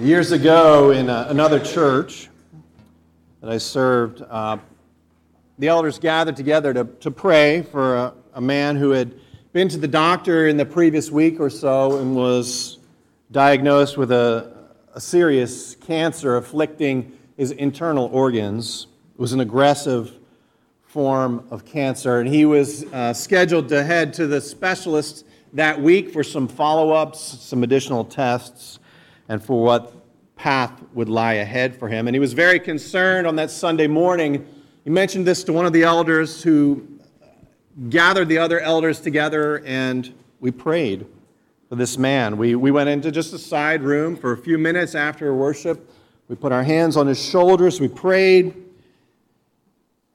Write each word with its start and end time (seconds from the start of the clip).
Years 0.00 0.30
ago, 0.30 0.92
in 0.92 1.10
uh, 1.10 1.26
another 1.28 1.58
church 1.58 2.28
that 3.40 3.50
I 3.50 3.58
served, 3.58 4.22
uh, 4.22 4.58
the 5.58 5.66
elders 5.66 5.98
gathered 5.98 6.36
together 6.36 6.72
to, 6.72 6.84
to 6.84 7.10
pray 7.10 7.62
for 7.62 7.96
a, 7.96 8.14
a, 8.34 8.40
man 8.40 8.76
who 8.76 8.90
had 8.90 9.12
been 9.52 9.68
to 9.70 9.76
the 9.76 9.88
doctor 9.88 10.46
in 10.46 10.56
the 10.56 10.64
previous 10.64 11.10
week 11.10 11.40
or 11.40 11.50
so 11.50 11.98
and 11.98 12.14
was 12.14 12.78
diagnosed 13.32 13.98
with 13.98 14.12
a, 14.12 14.68
a 14.94 15.00
serious 15.00 15.74
cancer 15.74 16.36
afflicting 16.36 17.18
his 17.36 17.50
internal 17.50 18.06
organs. 18.12 18.86
It 19.14 19.20
was 19.20 19.32
an 19.32 19.40
aggressive 19.40 20.12
form 20.86 21.44
of 21.50 21.64
cancer, 21.64 22.20
and 22.20 22.28
he 22.28 22.44
was 22.44 22.84
uh, 22.92 23.12
scheduled 23.12 23.68
to 23.70 23.82
head 23.82 24.14
to 24.14 24.28
the 24.28 24.40
specialist 24.40 25.26
that 25.54 25.82
week 25.82 26.12
for 26.12 26.22
some 26.22 26.46
follow 26.46 26.92
ups, 26.92 27.18
some 27.20 27.64
additional 27.64 28.04
tests 28.04 28.77
and 29.28 29.42
for 29.42 29.62
what 29.62 29.92
path 30.36 30.82
would 30.94 31.08
lie 31.08 31.34
ahead 31.34 31.76
for 31.76 31.88
him. 31.88 32.08
And 32.08 32.14
he 32.14 32.20
was 32.20 32.32
very 32.32 32.60
concerned 32.60 33.26
on 33.26 33.36
that 33.36 33.50
Sunday 33.50 33.86
morning. 33.86 34.46
He 34.84 34.90
mentioned 34.90 35.26
this 35.26 35.44
to 35.44 35.52
one 35.52 35.66
of 35.66 35.72
the 35.72 35.82
elders 35.82 36.42
who 36.42 36.86
gathered 37.90 38.28
the 38.28 38.38
other 38.38 38.60
elders 38.60 39.00
together, 39.00 39.62
and 39.64 40.12
we 40.40 40.50
prayed 40.50 41.06
for 41.68 41.76
this 41.76 41.98
man. 41.98 42.36
We, 42.36 42.54
we 42.54 42.70
went 42.70 42.88
into 42.88 43.10
just 43.10 43.32
a 43.34 43.38
side 43.38 43.82
room 43.82 44.16
for 44.16 44.32
a 44.32 44.38
few 44.38 44.58
minutes 44.58 44.94
after 44.94 45.34
worship. 45.34 45.90
We 46.28 46.36
put 46.36 46.52
our 46.52 46.62
hands 46.62 46.96
on 46.96 47.06
his 47.06 47.22
shoulders, 47.22 47.80
we 47.80 47.88
prayed. 47.88 48.54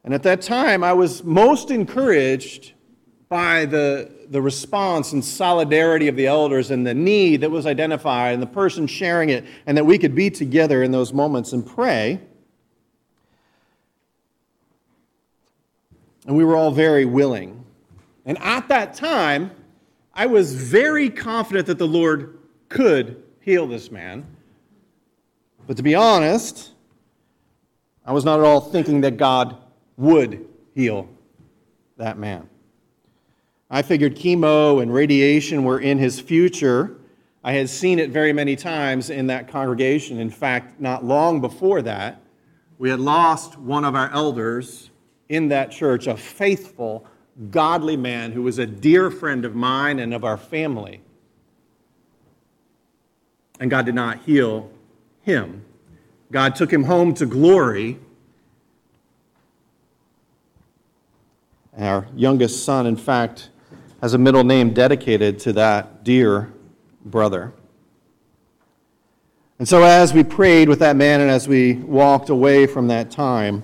And 0.04 0.14
at 0.14 0.24
that 0.24 0.42
time, 0.42 0.84
I 0.84 0.94
was 0.94 1.24
most 1.24 1.72
encouraged 1.72 2.73
by 3.34 3.66
the, 3.66 4.12
the 4.30 4.40
response 4.40 5.12
and 5.12 5.26
solidarity 5.26 6.08
of 6.08 6.16
the 6.16 6.28
elders 6.28 6.70
and 6.70 6.86
the 6.86 6.94
need 6.94 7.42
that 7.42 7.50
was 7.50 7.66
identified 7.66 8.36
and 8.36 8.44
the 8.44 8.46
person 8.46 8.86
sharing 8.86 9.30
it, 9.30 9.44
and 9.66 9.76
that 9.76 9.84
we 9.84 9.98
could 9.98 10.14
be 10.14 10.30
together 10.30 10.84
in 10.84 10.92
those 10.92 11.12
moments 11.12 11.52
and 11.52 11.66
pray. 11.66 12.20
And 16.28 16.38
we 16.38 16.44
were 16.44 16.56
all 16.56 16.70
very 16.70 17.06
willing. 17.06 17.66
And 18.24 18.38
at 18.38 18.68
that 18.68 18.94
time, 18.94 19.50
I 20.14 20.28
was 20.28 20.54
very 20.54 21.10
confident 21.10 21.66
that 21.66 21.80
the 21.80 21.88
Lord 21.88 22.38
could 22.70 23.24
heal 23.40 23.66
this 23.66 23.90
man. 23.90 24.28
But 25.66 25.78
to 25.78 25.82
be 25.82 25.96
honest, 25.96 26.74
I 28.06 28.12
was 28.12 28.26
not 28.26 28.38
at 28.40 28.46
all 28.46 28.62
thinking 28.62 29.02
that 29.02 29.18
God 29.18 29.58
would 29.98 30.48
heal 30.76 31.10
that 31.98 32.20
man. 32.20 32.48
I 33.74 33.82
figured 33.82 34.16
chemo 34.16 34.84
and 34.84 34.94
radiation 34.94 35.64
were 35.64 35.80
in 35.80 35.98
his 35.98 36.20
future. 36.20 36.96
I 37.44 37.54
had 37.54 37.68
seen 37.68 37.98
it 37.98 38.12
very 38.12 38.32
many 38.32 38.56
times 38.56 39.10
in 39.10 39.26
that 39.28 39.48
congregation. 39.48 40.20
In 40.20 40.30
fact, 40.30 40.80
not 40.80 41.04
long 41.04 41.42
before 41.42 41.82
that, 41.82 42.22
we 42.78 42.92
had 42.92 43.00
lost 43.00 43.58
one 43.58 43.84
of 43.84 43.96
our 43.96 44.12
elders 44.12 44.92
in 45.28 45.48
that 45.48 45.72
church, 45.72 46.06
a 46.06 46.16
faithful, 46.16 47.08
godly 47.50 47.98
man 47.98 48.32
who 48.32 48.44
was 48.44 48.60
a 48.60 48.68
dear 48.68 49.10
friend 49.10 49.44
of 49.44 49.56
mine 49.56 49.98
and 49.98 50.14
of 50.14 50.24
our 50.24 50.38
family. 50.38 51.02
And 53.60 53.72
God 53.72 53.88
did 53.88 53.96
not 53.96 54.20
heal 54.20 54.70
him. 55.24 55.66
God 56.32 56.56
took 56.56 56.72
him 56.72 56.84
home 56.84 57.16
to 57.16 57.26
glory. 57.26 57.98
Our 61.76 62.06
youngest 62.16 62.64
son, 62.64 62.86
in 62.86 62.98
fact, 62.98 63.50
has 64.04 64.14
a 64.14 64.18
middle 64.18 64.44
name 64.44 64.74
dedicated 64.74 65.40
to 65.40 65.54
that 65.54 66.04
dear 66.04 66.52
brother. 67.06 67.54
And 69.60 69.66
so, 69.66 69.84
as 69.84 70.14
we 70.14 70.26
prayed 70.26 70.68
with 70.68 70.80
that 70.80 70.98
man 70.98 71.22
and 71.22 71.32
as 71.32 71.48
we 71.48 71.76
walked 71.76 72.28
away 72.28 72.68
from 72.68 72.90
that 72.90 73.12
time, 73.12 73.64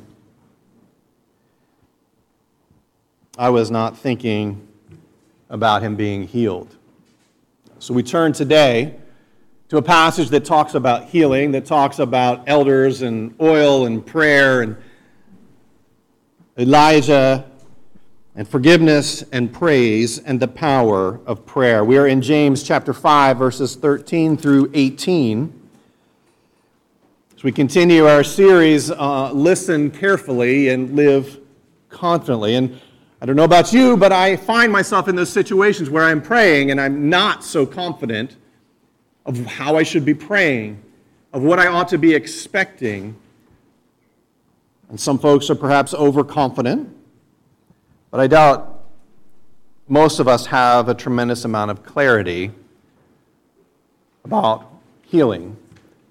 I 3.38 3.50
was 3.50 3.70
not 3.70 3.98
thinking 3.98 4.66
about 5.50 5.82
him 5.82 5.98
being 5.98 6.26
healed. 6.26 6.74
So, 7.80 7.94
we 7.94 8.02
turn 8.02 8.32
today 8.32 8.96
to 9.68 9.76
a 9.76 9.82
passage 9.82 10.30
that 10.30 10.46
talks 10.46 10.74
about 10.74 11.10
healing, 11.10 11.52
that 11.52 11.66
talks 11.66 12.00
about 12.00 12.48
elders 12.48 13.02
and 13.02 13.36
oil 13.42 13.88
and 13.88 14.06
prayer 14.06 14.62
and 14.62 14.78
Elijah 16.58 17.46
and 18.40 18.48
forgiveness 18.48 19.22
and 19.34 19.52
praise 19.52 20.18
and 20.20 20.40
the 20.40 20.48
power 20.48 21.20
of 21.26 21.46
prayer. 21.46 21.84
We 21.84 21.98
are 21.98 22.08
in 22.08 22.22
James 22.22 22.64
chapter 22.64 22.94
5, 22.94 23.38
verses 23.38 23.76
13 23.76 24.38
through 24.38 24.72
18. 24.74 25.70
As 27.36 27.44
we 27.44 27.52
continue 27.52 28.08
our 28.08 28.24
series, 28.24 28.92
uh, 28.92 29.34
Listen 29.34 29.92
Carefully 29.92 30.70
and 30.70 30.96
Live 30.96 31.38
Confidently. 31.90 32.56
And 32.56 32.80
I 33.22 33.26
don't 33.26 33.36
know 33.36 33.44
about 33.44 33.74
you, 33.74 33.98
but 33.98 34.14
I 34.14 34.38
find 34.38 34.72
myself 34.72 35.10
in 35.10 35.18
those 35.18 35.30
situations 35.30 35.90
where 35.90 36.06
I'm 36.06 36.22
praying 36.22 36.72
and 36.72 36.80
I'm 36.80 37.10
not 37.10 37.44
so 37.44 37.66
confident 37.66 38.38
of 39.26 39.46
how 39.48 39.76
I 39.76 39.84
should 39.84 40.06
be 40.06 40.14
praying, 40.14 40.82
of 41.34 41.44
what 41.44 41.60
I 41.60 41.68
ought 41.68 41.90
to 41.90 41.98
be 41.98 42.16
expecting. 42.16 43.18
And 44.88 44.98
some 44.98 45.20
folks 45.20 45.50
are 45.50 45.56
perhaps 45.56 45.94
overconfident 45.94 46.96
but 48.12 48.20
I 48.20 48.28
doubt 48.28 48.84
most 49.88 50.20
of 50.20 50.28
us 50.28 50.46
have 50.48 50.88
a 50.90 50.94
tremendous 50.94 51.46
amount 51.46 51.72
of 51.72 51.84
clarity 51.84 52.52
about 54.24 54.72
healing 55.04 55.58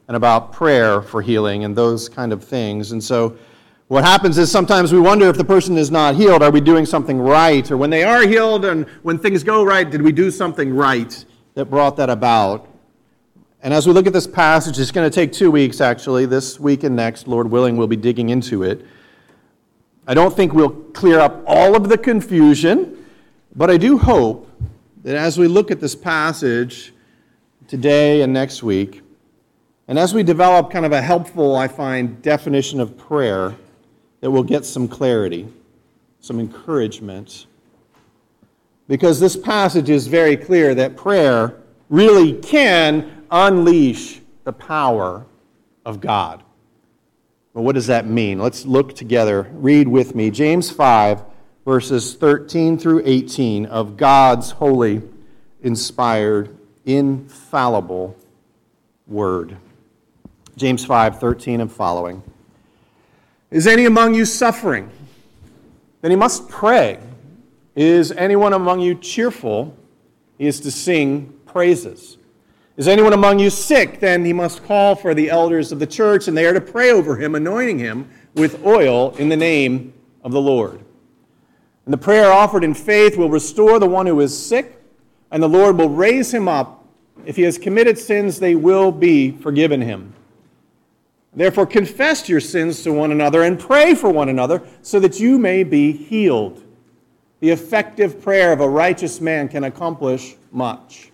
and 0.08 0.16
about 0.16 0.52
prayer 0.52 1.00
for 1.00 1.22
healing 1.22 1.64
and 1.64 1.76
those 1.76 2.08
kind 2.08 2.32
of 2.32 2.42
things. 2.42 2.92
And 2.92 3.02
so, 3.02 3.36
what 3.86 4.04
happens 4.04 4.36
is 4.36 4.50
sometimes 4.50 4.92
we 4.92 5.00
wonder 5.00 5.28
if 5.28 5.38
the 5.38 5.44
person 5.44 5.78
is 5.78 5.90
not 5.90 6.14
healed, 6.14 6.42
are 6.42 6.50
we 6.50 6.60
doing 6.60 6.84
something 6.84 7.18
right? 7.18 7.70
Or 7.70 7.78
when 7.78 7.88
they 7.88 8.04
are 8.04 8.26
healed 8.26 8.66
and 8.66 8.86
when 9.02 9.18
things 9.18 9.42
go 9.42 9.64
right, 9.64 9.88
did 9.88 10.02
we 10.02 10.12
do 10.12 10.30
something 10.30 10.74
right 10.74 11.24
that 11.54 11.66
brought 11.66 11.96
that 11.96 12.10
about? 12.10 12.68
And 13.62 13.72
as 13.72 13.86
we 13.86 13.94
look 13.94 14.06
at 14.06 14.12
this 14.12 14.26
passage, 14.26 14.78
it's 14.78 14.90
going 14.90 15.10
to 15.10 15.14
take 15.14 15.32
two 15.32 15.50
weeks 15.50 15.80
actually. 15.80 16.26
This 16.26 16.60
week 16.60 16.84
and 16.84 16.96
next, 16.96 17.26
Lord 17.26 17.50
willing, 17.50 17.78
we'll 17.78 17.86
be 17.86 17.96
digging 17.96 18.28
into 18.28 18.62
it. 18.62 18.84
I 20.08 20.14
don't 20.14 20.34
think 20.34 20.54
we'll 20.54 20.70
clear 20.70 21.20
up 21.20 21.44
all 21.46 21.76
of 21.76 21.90
the 21.90 21.98
confusion, 21.98 23.04
but 23.54 23.68
I 23.68 23.76
do 23.76 23.98
hope 23.98 24.50
that 25.02 25.14
as 25.14 25.36
we 25.36 25.46
look 25.46 25.70
at 25.70 25.80
this 25.80 25.94
passage 25.94 26.94
today 27.66 28.22
and 28.22 28.32
next 28.32 28.62
week, 28.62 29.02
and 29.86 29.98
as 29.98 30.14
we 30.14 30.22
develop 30.22 30.70
kind 30.70 30.86
of 30.86 30.92
a 30.92 31.02
helpful, 31.02 31.54
I 31.54 31.68
find, 31.68 32.22
definition 32.22 32.80
of 32.80 32.96
prayer, 32.96 33.54
that 34.20 34.30
we'll 34.30 34.42
get 34.42 34.64
some 34.64 34.88
clarity, 34.88 35.46
some 36.20 36.40
encouragement. 36.40 37.44
Because 38.88 39.20
this 39.20 39.36
passage 39.36 39.90
is 39.90 40.06
very 40.06 40.38
clear 40.38 40.74
that 40.74 40.96
prayer 40.96 41.54
really 41.90 42.32
can 42.32 43.26
unleash 43.30 44.22
the 44.44 44.54
power 44.54 45.26
of 45.84 46.00
God. 46.00 46.42
Well, 47.54 47.64
what 47.64 47.74
does 47.74 47.86
that 47.86 48.06
mean? 48.06 48.38
Let's 48.38 48.66
look 48.66 48.94
together. 48.94 49.48
Read 49.52 49.88
with 49.88 50.14
me 50.14 50.30
James 50.30 50.70
5, 50.70 51.22
verses 51.64 52.14
13 52.14 52.78
through 52.78 53.02
18 53.04 53.66
of 53.66 53.96
God's 53.96 54.52
holy, 54.52 55.02
inspired, 55.62 56.56
infallible 56.84 58.16
word. 59.06 59.56
James 60.56 60.84
5, 60.84 61.18
13 61.18 61.60
and 61.60 61.72
following. 61.72 62.22
Is 63.50 63.66
any 63.66 63.86
among 63.86 64.14
you 64.14 64.24
suffering? 64.24 64.90
Then 66.02 66.10
he 66.10 66.16
must 66.16 66.48
pray. 66.48 66.98
Is 67.74 68.12
anyone 68.12 68.52
among 68.52 68.80
you 68.80 68.94
cheerful? 68.94 69.76
He 70.36 70.46
is 70.46 70.60
to 70.60 70.70
sing 70.70 71.32
praises. 71.46 72.17
Is 72.78 72.86
anyone 72.86 73.12
among 73.12 73.40
you 73.40 73.50
sick? 73.50 73.98
Then 73.98 74.24
he 74.24 74.32
must 74.32 74.62
call 74.62 74.94
for 74.94 75.12
the 75.12 75.30
elders 75.30 75.72
of 75.72 75.80
the 75.80 75.86
church, 75.86 76.28
and 76.28 76.36
they 76.36 76.46
are 76.46 76.52
to 76.52 76.60
pray 76.60 76.92
over 76.92 77.16
him, 77.16 77.34
anointing 77.34 77.80
him 77.80 78.08
with 78.34 78.64
oil 78.64 79.16
in 79.16 79.28
the 79.28 79.36
name 79.36 79.92
of 80.22 80.30
the 80.30 80.40
Lord. 80.40 80.80
And 81.84 81.92
the 81.92 81.98
prayer 81.98 82.30
offered 82.30 82.62
in 82.62 82.74
faith 82.74 83.16
will 83.16 83.30
restore 83.30 83.80
the 83.80 83.88
one 83.88 84.06
who 84.06 84.20
is 84.20 84.46
sick, 84.46 84.80
and 85.32 85.42
the 85.42 85.48
Lord 85.48 85.76
will 85.76 85.88
raise 85.88 86.32
him 86.32 86.46
up. 86.46 86.86
If 87.26 87.34
he 87.34 87.42
has 87.42 87.58
committed 87.58 87.98
sins, 87.98 88.38
they 88.38 88.54
will 88.54 88.92
be 88.92 89.32
forgiven 89.32 89.80
him. 89.80 90.14
Therefore, 91.34 91.66
confess 91.66 92.28
your 92.28 92.40
sins 92.40 92.84
to 92.84 92.92
one 92.92 93.10
another 93.10 93.42
and 93.42 93.58
pray 93.58 93.96
for 93.96 94.08
one 94.08 94.28
another 94.28 94.62
so 94.82 95.00
that 95.00 95.18
you 95.18 95.36
may 95.36 95.64
be 95.64 95.90
healed. 95.90 96.62
The 97.40 97.50
effective 97.50 98.22
prayer 98.22 98.52
of 98.52 98.60
a 98.60 98.68
righteous 98.68 99.20
man 99.20 99.48
can 99.48 99.64
accomplish 99.64 100.36
much. 100.52 101.10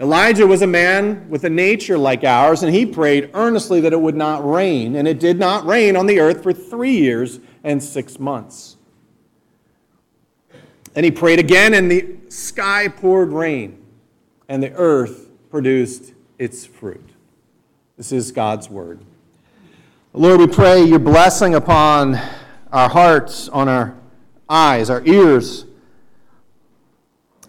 Elijah 0.00 0.46
was 0.46 0.62
a 0.62 0.66
man 0.66 1.28
with 1.28 1.44
a 1.44 1.50
nature 1.50 1.98
like 1.98 2.24
ours, 2.24 2.62
and 2.62 2.74
he 2.74 2.86
prayed 2.86 3.30
earnestly 3.34 3.82
that 3.82 3.92
it 3.92 4.00
would 4.00 4.16
not 4.16 4.48
rain. 4.48 4.96
And 4.96 5.06
it 5.06 5.20
did 5.20 5.38
not 5.38 5.66
rain 5.66 5.94
on 5.94 6.06
the 6.06 6.20
earth 6.20 6.42
for 6.42 6.54
three 6.54 6.96
years 6.96 7.38
and 7.64 7.82
six 7.82 8.18
months. 8.18 8.78
And 10.96 11.04
he 11.04 11.10
prayed 11.10 11.38
again, 11.38 11.74
and 11.74 11.90
the 11.90 12.16
sky 12.30 12.88
poured 12.88 13.30
rain, 13.30 13.84
and 14.48 14.62
the 14.62 14.72
earth 14.72 15.28
produced 15.50 16.14
its 16.38 16.64
fruit. 16.64 17.10
This 17.98 18.10
is 18.10 18.32
God's 18.32 18.70
word. 18.70 19.00
Lord, 20.14 20.40
we 20.40 20.46
pray 20.46 20.82
your 20.82 20.98
blessing 20.98 21.54
upon 21.54 22.18
our 22.72 22.88
hearts, 22.88 23.50
on 23.50 23.68
our 23.68 23.94
eyes, 24.48 24.88
our 24.88 25.04
ears, 25.04 25.66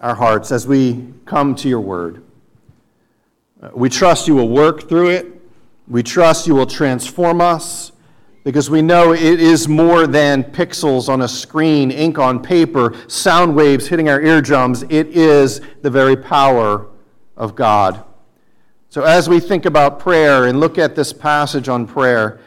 our 0.01 0.15
hearts 0.15 0.51
as 0.51 0.67
we 0.67 1.13
come 1.25 1.55
to 1.55 1.69
your 1.69 1.79
word. 1.79 2.21
We 3.73 3.89
trust 3.89 4.27
you 4.27 4.35
will 4.35 4.49
work 4.49 4.89
through 4.89 5.09
it. 5.09 5.41
We 5.87 6.03
trust 6.03 6.47
you 6.47 6.55
will 6.55 6.65
transform 6.65 7.41
us 7.41 7.91
because 8.43 8.69
we 8.69 8.81
know 8.81 9.13
it 9.13 9.21
is 9.21 9.67
more 9.67 10.07
than 10.07 10.43
pixels 10.43 11.09
on 11.09 11.21
a 11.21 11.27
screen, 11.27 11.91
ink 11.91 12.17
on 12.17 12.41
paper, 12.41 12.95
sound 13.07 13.55
waves 13.55 13.87
hitting 13.87 14.09
our 14.09 14.19
eardrums. 14.19 14.83
It 14.83 15.07
is 15.09 15.61
the 15.81 15.89
very 15.89 16.15
power 16.15 16.87
of 17.37 17.55
God. 17.55 18.03
So, 18.89 19.03
as 19.03 19.29
we 19.29 19.39
think 19.39 19.65
about 19.65 19.99
prayer 19.99 20.47
and 20.47 20.59
look 20.59 20.77
at 20.77 20.95
this 20.95 21.13
passage 21.13 21.69
on 21.69 21.87
prayer, 21.87 22.41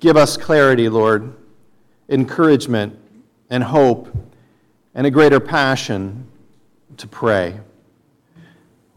give 0.00 0.16
us 0.16 0.36
clarity, 0.36 0.88
Lord, 0.88 1.32
encouragement 2.08 2.98
and 3.50 3.62
hope, 3.62 4.14
and 4.94 5.06
a 5.06 5.10
greater 5.10 5.40
passion 5.40 6.26
to 6.96 7.06
pray. 7.06 7.60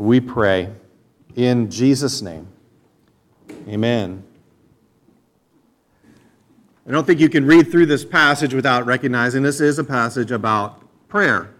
We 0.02 0.20
pray 0.20 0.68
in 1.36 1.70
Jesus' 1.70 2.24
name. 2.24 2.48
Amen. 3.68 4.24
I 6.88 6.92
don't 6.92 7.06
think 7.06 7.20
you 7.20 7.30
can 7.30 7.46
read 7.46 7.70
through 7.70 7.86
this 7.86 8.04
passage 8.04 8.56
without 8.56 8.88
recognizing 8.88 9.44
this 9.44 9.62
is 9.62 9.78
a 9.78 9.84
passage 9.84 10.32
about 10.32 10.82
prayer. 11.08 11.54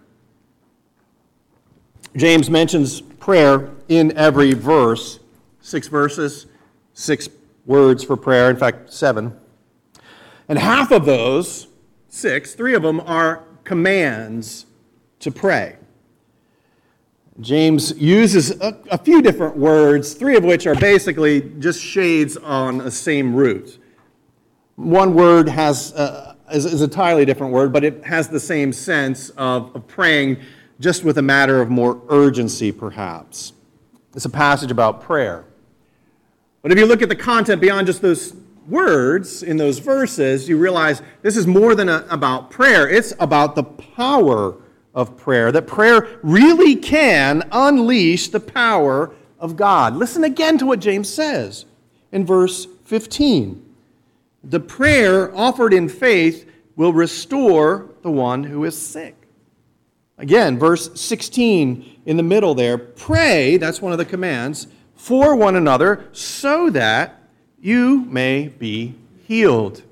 James 2.16 2.50
mentions 2.50 3.02
prayer 3.02 3.70
in 3.90 4.18
every 4.18 4.54
verse 4.54 5.20
six 5.62 5.88
verses, 5.88 6.48
six 6.94 7.30
words 7.68 8.04
for 8.04 8.18
prayer, 8.18 8.50
in 8.50 8.58
fact, 8.58 8.92
seven. 8.92 9.38
And 10.50 10.58
half 10.58 10.92
of 10.92 11.06
those, 11.06 11.68
six, 12.10 12.56
three 12.56 12.74
of 12.74 12.82
them 12.82 13.02
are 13.02 13.44
commands 13.64 14.66
to 15.20 15.30
pray. 15.30 15.76
James 17.42 17.98
uses 18.00 18.52
a, 18.62 18.78
a, 18.92 18.98
few 19.00 19.22
different 19.22 19.58
words, 19.58 20.14
three 20.14 20.38
of 20.38 20.44
which 20.44 20.68
are 20.68 20.76
basically 20.76 21.52
just 21.58 21.82
shades 21.82 22.38
on 22.38 22.78
the 22.78 22.92
same 22.92 23.36
root. 23.36 23.80
One 24.76 25.16
word 25.16 25.50
has, 25.50 25.92
uh, 25.94 26.36
is, 26.54 26.66
is, 26.66 26.82
a 26.82 26.84
entirely 26.84 27.26
different 27.26 27.52
word, 27.52 27.74
but 27.74 27.84
it 27.84 28.04
has 28.04 28.30
the 28.30 28.40
same 28.40 28.72
sense 28.72 29.30
of, 29.32 29.76
of 29.76 29.88
praying 29.88 30.38
just 30.80 31.04
with 31.04 31.18
a 31.18 31.22
matter 31.22 31.62
of 31.62 31.72
more 31.72 32.02
urgency, 32.10 32.72
perhaps. 32.72 33.54
It's 34.16 34.26
a 34.26 34.30
passage 34.30 34.70
about 34.70 35.02
prayer. 35.02 35.46
But 36.62 36.72
if 36.72 36.78
you 36.78 36.86
look 36.86 37.02
at 37.02 37.10
the 37.10 37.16
content 37.16 37.60
beyond 37.60 37.88
just 37.88 38.04
those 38.04 38.36
words 38.68 39.42
in 39.42 39.58
those 39.58 39.80
verses, 39.80 40.48
you 40.48 40.60
realize 40.60 41.02
this 41.24 41.38
is 41.38 41.48
more 41.48 41.74
than 41.74 41.90
a, 41.90 42.06
about 42.12 42.52
prayer. 42.52 42.88
It's 42.88 43.14
about 43.20 43.56
the 43.56 43.64
power 43.64 44.58
of 44.94 45.18
prayer, 45.18 45.52
that 45.52 45.68
prayer 45.68 46.20
really 46.22 46.76
can 46.76 47.48
unleash 47.52 48.30
the 48.30 48.40
power 48.40 49.14
of 49.40 49.56
God. 49.56 49.96
Listen 49.96 50.24
again 50.24 50.58
to 50.58 50.66
what 50.66 50.80
James 50.80 51.10
says 51.10 51.66
in 52.12 52.26
verse 52.26 52.68
15. 52.86 53.66
The 54.44 54.60
prayer 54.60 55.36
offered 55.36 55.74
in 55.74 55.88
faith 55.88 56.50
will 56.76 56.94
restore 56.94 57.90
the 58.02 58.12
one 58.12 58.44
who 58.44 58.66
is 58.66 58.78
sick. 58.78 59.16
Again, 60.18 60.60
verse 60.60 61.00
16 61.00 62.02
in 62.06 62.18
the 62.18 62.24
middle 62.24 62.54
there 62.54 62.78
pray, 62.78 63.58
that's 63.58 63.82
one 63.82 63.92
of 63.92 63.98
the 63.98 64.06
commands, 64.06 64.68
for 64.96 65.36
one 65.36 65.56
another 65.56 66.10
so 66.12 66.70
that 66.70 67.22
you 67.60 68.06
may 68.06 68.48
be 68.48 68.96
healed. 69.28 69.84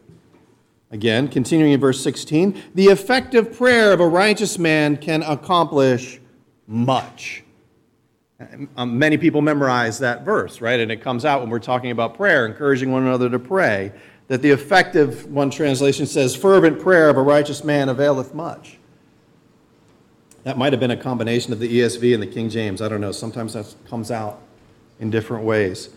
Again, 0.92 1.28
continuing 1.28 1.72
in 1.72 1.80
verse 1.80 2.02
16, 2.04 2.62
the 2.74 2.86
effective 2.86 3.56
prayer 3.56 3.94
of 3.94 4.00
a 4.00 4.08
righteous 4.08 4.58
man 4.58 4.98
can 4.98 5.22
accomplish 5.22 6.20
much. 6.66 7.44
Um, 8.78 8.98
many 8.98 9.18
people 9.18 9.42
memorize 9.42 10.00
that 10.00 10.24
verse, 10.24 10.62
right? 10.62 10.80
And 10.80 10.92
it 10.92 11.02
comes 11.02 11.26
out 11.26 11.42
when 11.42 11.50
we're 11.50 11.60
talking 11.60 11.92
about 11.92 12.16
prayer, 12.16 12.46
encouraging 12.46 12.92
one 12.92 13.04
another 13.04 13.30
to 13.30 13.38
pray 13.38 13.92
that 14.28 14.42
the 14.42 14.50
effective, 14.50 15.26
one 15.26 15.50
translation 15.50 16.06
says, 16.06 16.36
fervent 16.36 16.80
prayer 16.80 17.10
of 17.10 17.18
a 17.18 17.22
righteous 17.22 17.64
man 17.64 17.90
availeth 17.90 18.34
much. 18.34 18.78
That 20.44 20.58
might 20.58 20.72
have 20.72 20.80
been 20.80 20.92
a 20.92 20.98
combination 20.98 21.52
of 21.52 21.60
the 21.60 21.80
ESV 21.80 22.14
and 22.14 22.24
the 22.24 22.28
King 22.28 22.50
James. 22.50 22.82
I 22.82 22.88
don't 22.88 23.02
know. 23.02 23.12
Sometimes 23.12 23.54
that 23.54 23.76
comes 23.88 24.10
out 24.10 24.42
in 25.00 25.10
different 25.10 25.44
ways. 25.44 25.90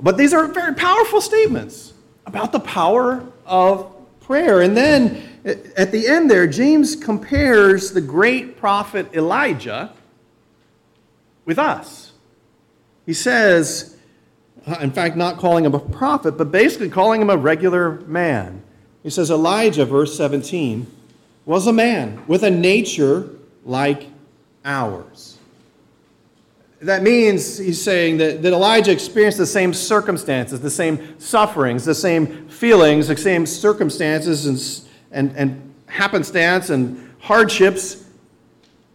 But 0.00 0.16
these 0.16 0.34
are 0.34 0.46
very 0.46 0.74
powerful 0.74 1.20
statements 1.20 1.94
about 2.26 2.52
the 2.52 2.60
power 2.60 3.24
of 3.46 3.94
prayer. 4.30 4.60
And 4.60 4.76
then 4.76 5.20
at 5.76 5.90
the 5.90 6.06
end 6.06 6.30
there, 6.30 6.46
James 6.46 6.94
compares 6.94 7.90
the 7.90 8.00
great 8.00 8.56
prophet 8.56 9.12
Elijah 9.12 9.92
with 11.44 11.58
us. 11.58 12.12
He 13.06 13.12
says, 13.12 13.96
uh, 14.68 14.76
in 14.80 14.92
fact, 14.92 15.16
not 15.16 15.38
calling 15.38 15.64
him 15.64 15.74
a 15.74 15.80
prophet, 15.80 16.38
but 16.38 16.52
basically 16.52 16.88
calling 16.88 17.20
him 17.20 17.28
a 17.28 17.36
regular 17.36 18.02
man. 18.02 18.62
He 19.02 19.10
says, 19.10 19.32
Elijah, 19.32 19.84
verse 19.84 20.16
17, 20.16 20.86
was 21.44 21.66
a 21.66 21.72
man 21.72 22.22
with 22.28 22.44
a 22.44 22.50
nature 22.50 23.28
like 23.64 24.10
ours. 24.64 25.38
That 26.80 27.02
means 27.02 27.58
he's 27.58 27.80
saying 27.80 28.16
that, 28.18 28.42
that 28.42 28.52
Elijah 28.54 28.90
experienced 28.90 29.36
the 29.36 29.46
same 29.46 29.74
circumstances, 29.74 30.60
the 30.60 30.70
same 30.70 31.20
sufferings, 31.20 31.84
the 31.84 31.94
same 31.94 32.48
feelings, 32.48 33.08
the 33.08 33.16
same 33.16 33.44
circumstances 33.44 34.46
and, 34.46 34.88
and, 35.12 35.36
and 35.36 35.74
happenstance 35.86 36.70
and 36.70 37.14
hardships 37.20 38.04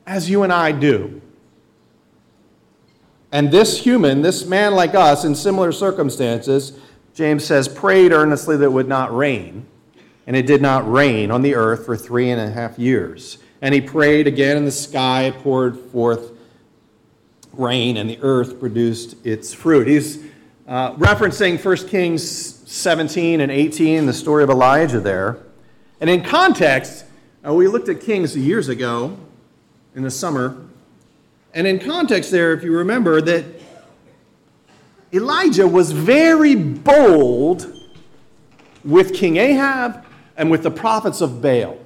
as 0.07 0.29
you 0.29 0.41
and 0.41 0.51
I 0.51 0.71
do. 0.71 1.21
And 3.31 3.51
this 3.51 3.83
human, 3.83 4.21
this 4.21 4.45
man 4.45 4.73
like 4.73 4.95
us 4.95 5.23
in 5.23 5.35
similar 5.35 5.71
circumstances, 5.71 6.79
James 7.13 7.43
says, 7.43 7.67
prayed 7.67 8.11
earnestly 8.11 8.57
that 8.57 8.65
it 8.65 8.71
would 8.71 8.87
not 8.87 9.15
rain. 9.15 9.65
And 10.25 10.35
it 10.35 10.47
did 10.47 10.61
not 10.61 10.89
rain 10.91 11.29
on 11.29 11.43
the 11.43 11.53
earth 11.53 11.85
for 11.85 11.95
three 11.95 12.31
and 12.31 12.41
a 12.41 12.49
half 12.49 12.79
years. 12.79 13.37
And 13.61 13.75
he 13.75 13.81
prayed 13.81 14.25
again, 14.25 14.57
and 14.57 14.65
the 14.65 14.71
sky 14.71 15.31
poured 15.43 15.77
forth 15.77 16.31
rain, 17.57 17.97
and 17.97 18.09
the 18.09 18.19
earth 18.21 18.59
produced 18.59 19.15
its 19.25 19.53
fruit. 19.53 19.87
He's 19.87 20.23
uh, 20.67 20.93
referencing 20.95 21.63
1 21.63 21.89
Kings 21.89 22.23
17 22.69 23.41
and 23.41 23.51
18, 23.51 24.05
the 24.05 24.13
story 24.13 24.43
of 24.43 24.49
Elijah 24.49 24.99
there. 24.99 25.37
And 26.01 26.09
in 26.09 26.23
context, 26.23 27.05
uh, 27.45 27.53
we 27.53 27.67
looked 27.67 27.89
at 27.89 28.01
Kings 28.01 28.35
years 28.35 28.69
ago 28.69 29.17
in 29.95 30.03
the 30.03 30.11
summer, 30.11 30.57
and 31.53 31.65
in 31.65 31.79
context, 31.79 32.31
there, 32.31 32.51
if 32.51 32.63
you 32.63 32.75
remember, 32.77 33.21
that 33.21 33.45
Elijah 35.13 35.65
was 35.65 35.93
very 35.93 36.53
bold 36.53 37.71
with 38.83 39.13
King 39.13 39.37
Ahab 39.37 40.05
and 40.35 40.51
with 40.51 40.63
the 40.63 40.71
prophets 40.71 41.21
of 41.21 41.41
Baal. 41.41 41.77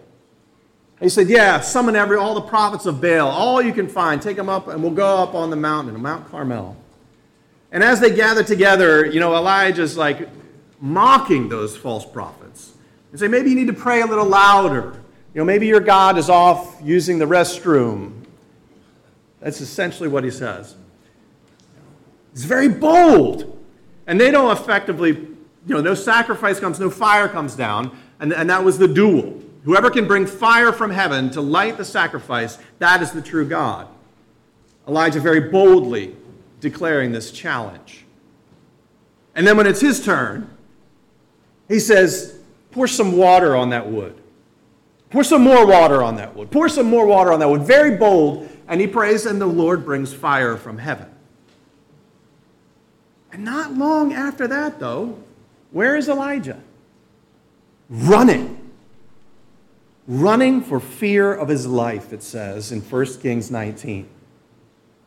He 0.99 1.09
said, 1.09 1.29
Yeah, 1.29 1.59
summon 1.61 1.95
every, 1.95 2.17
all 2.17 2.35
the 2.35 2.41
prophets 2.41 2.85
of 2.85 3.01
Baal, 3.01 3.27
all 3.27 3.61
you 3.61 3.73
can 3.73 3.87
find, 3.87 4.21
take 4.21 4.37
them 4.37 4.49
up, 4.49 4.67
and 4.67 4.81
we'll 4.81 4.91
go 4.91 5.17
up 5.17 5.33
on 5.33 5.49
the 5.49 5.55
mountain, 5.55 5.99
Mount 6.01 6.29
Carmel. 6.29 6.75
And 7.71 7.83
as 7.83 7.99
they 7.99 8.13
gather 8.13 8.43
together, 8.43 9.05
you 9.05 9.19
know, 9.19 9.35
Elijah's 9.35 9.97
like 9.97 10.29
mocking 10.79 11.49
those 11.49 11.77
false 11.77 12.05
prophets 12.05 12.73
and 13.11 13.19
say, 13.19 13.27
Maybe 13.27 13.49
you 13.49 13.55
need 13.55 13.67
to 13.67 13.73
pray 13.73 14.01
a 14.01 14.05
little 14.05 14.25
louder. 14.25 15.01
You 15.33 15.39
know, 15.39 15.45
maybe 15.45 15.67
your 15.67 15.79
God 15.79 16.17
is 16.17 16.29
off 16.29 16.79
using 16.83 17.19
the 17.19 17.25
restroom. 17.25 18.25
That's 19.39 19.61
essentially 19.61 20.09
what 20.09 20.23
he 20.23 20.31
says. 20.31 20.75
He's 22.33 22.45
very 22.45 22.67
bold. 22.67 23.57
And 24.07 24.19
they 24.19 24.31
don't 24.31 24.51
effectively, 24.51 25.09
you 25.11 25.37
know, 25.67 25.81
no 25.81 25.93
sacrifice 25.93 26.59
comes, 26.59 26.79
no 26.79 26.89
fire 26.89 27.27
comes 27.27 27.55
down. 27.55 27.95
And, 28.19 28.33
and 28.33 28.49
that 28.49 28.63
was 28.63 28.79
the 28.79 28.87
duel. 28.87 29.39
Whoever 29.69 29.91
can 29.91 30.07
bring 30.07 30.25
fire 30.25 30.73
from 30.73 30.89
heaven 30.89 31.29
to 31.29 31.41
light 31.41 31.77
the 31.77 31.85
sacrifice, 31.85 32.57
that 32.79 33.03
is 33.03 33.11
the 33.11 33.21
true 33.21 33.47
God. 33.47 33.87
Elijah 34.87 35.19
very 35.19 35.51
boldly 35.51 36.15
declaring 36.59 37.11
this 37.11 37.29
challenge. 37.29 38.03
And 39.35 39.45
then 39.45 39.57
when 39.57 39.67
it's 39.67 39.79
his 39.79 40.03
turn, 40.03 40.49
he 41.67 41.79
says, 41.79 42.39
Pour 42.71 42.87
some 42.87 43.15
water 43.15 43.55
on 43.55 43.69
that 43.69 43.87
wood. 43.87 44.19
Pour 45.11 45.23
some 45.23 45.43
more 45.43 45.67
water 45.67 46.01
on 46.01 46.15
that 46.15 46.35
wood. 46.35 46.49
Pour 46.49 46.67
some 46.67 46.87
more 46.87 47.05
water 47.05 47.31
on 47.31 47.39
that 47.39 47.47
wood. 47.47 47.61
Very 47.61 47.95
bold 47.95 48.49
and 48.67 48.81
he 48.81 48.87
prays, 48.87 49.27
and 49.27 49.39
the 49.39 49.45
Lord 49.45 49.85
brings 49.85 50.11
fire 50.11 50.57
from 50.57 50.79
heaven. 50.79 51.11
And 53.31 53.45
not 53.45 53.73
long 53.75 54.13
after 54.13 54.47
that, 54.47 54.79
though, 54.79 55.19
where 55.69 55.95
is 55.95 56.09
Elijah? 56.09 56.59
Running. 57.87 58.68
Running 60.09 60.63
for 60.63 60.79
fear 60.79 61.31
of 61.31 61.49
his 61.49 61.67
life, 61.67 62.11
it 62.11 62.23
says 62.23 62.71
in 62.71 62.81
1 62.81 63.05
Kings 63.19 63.51
19. 63.51 64.09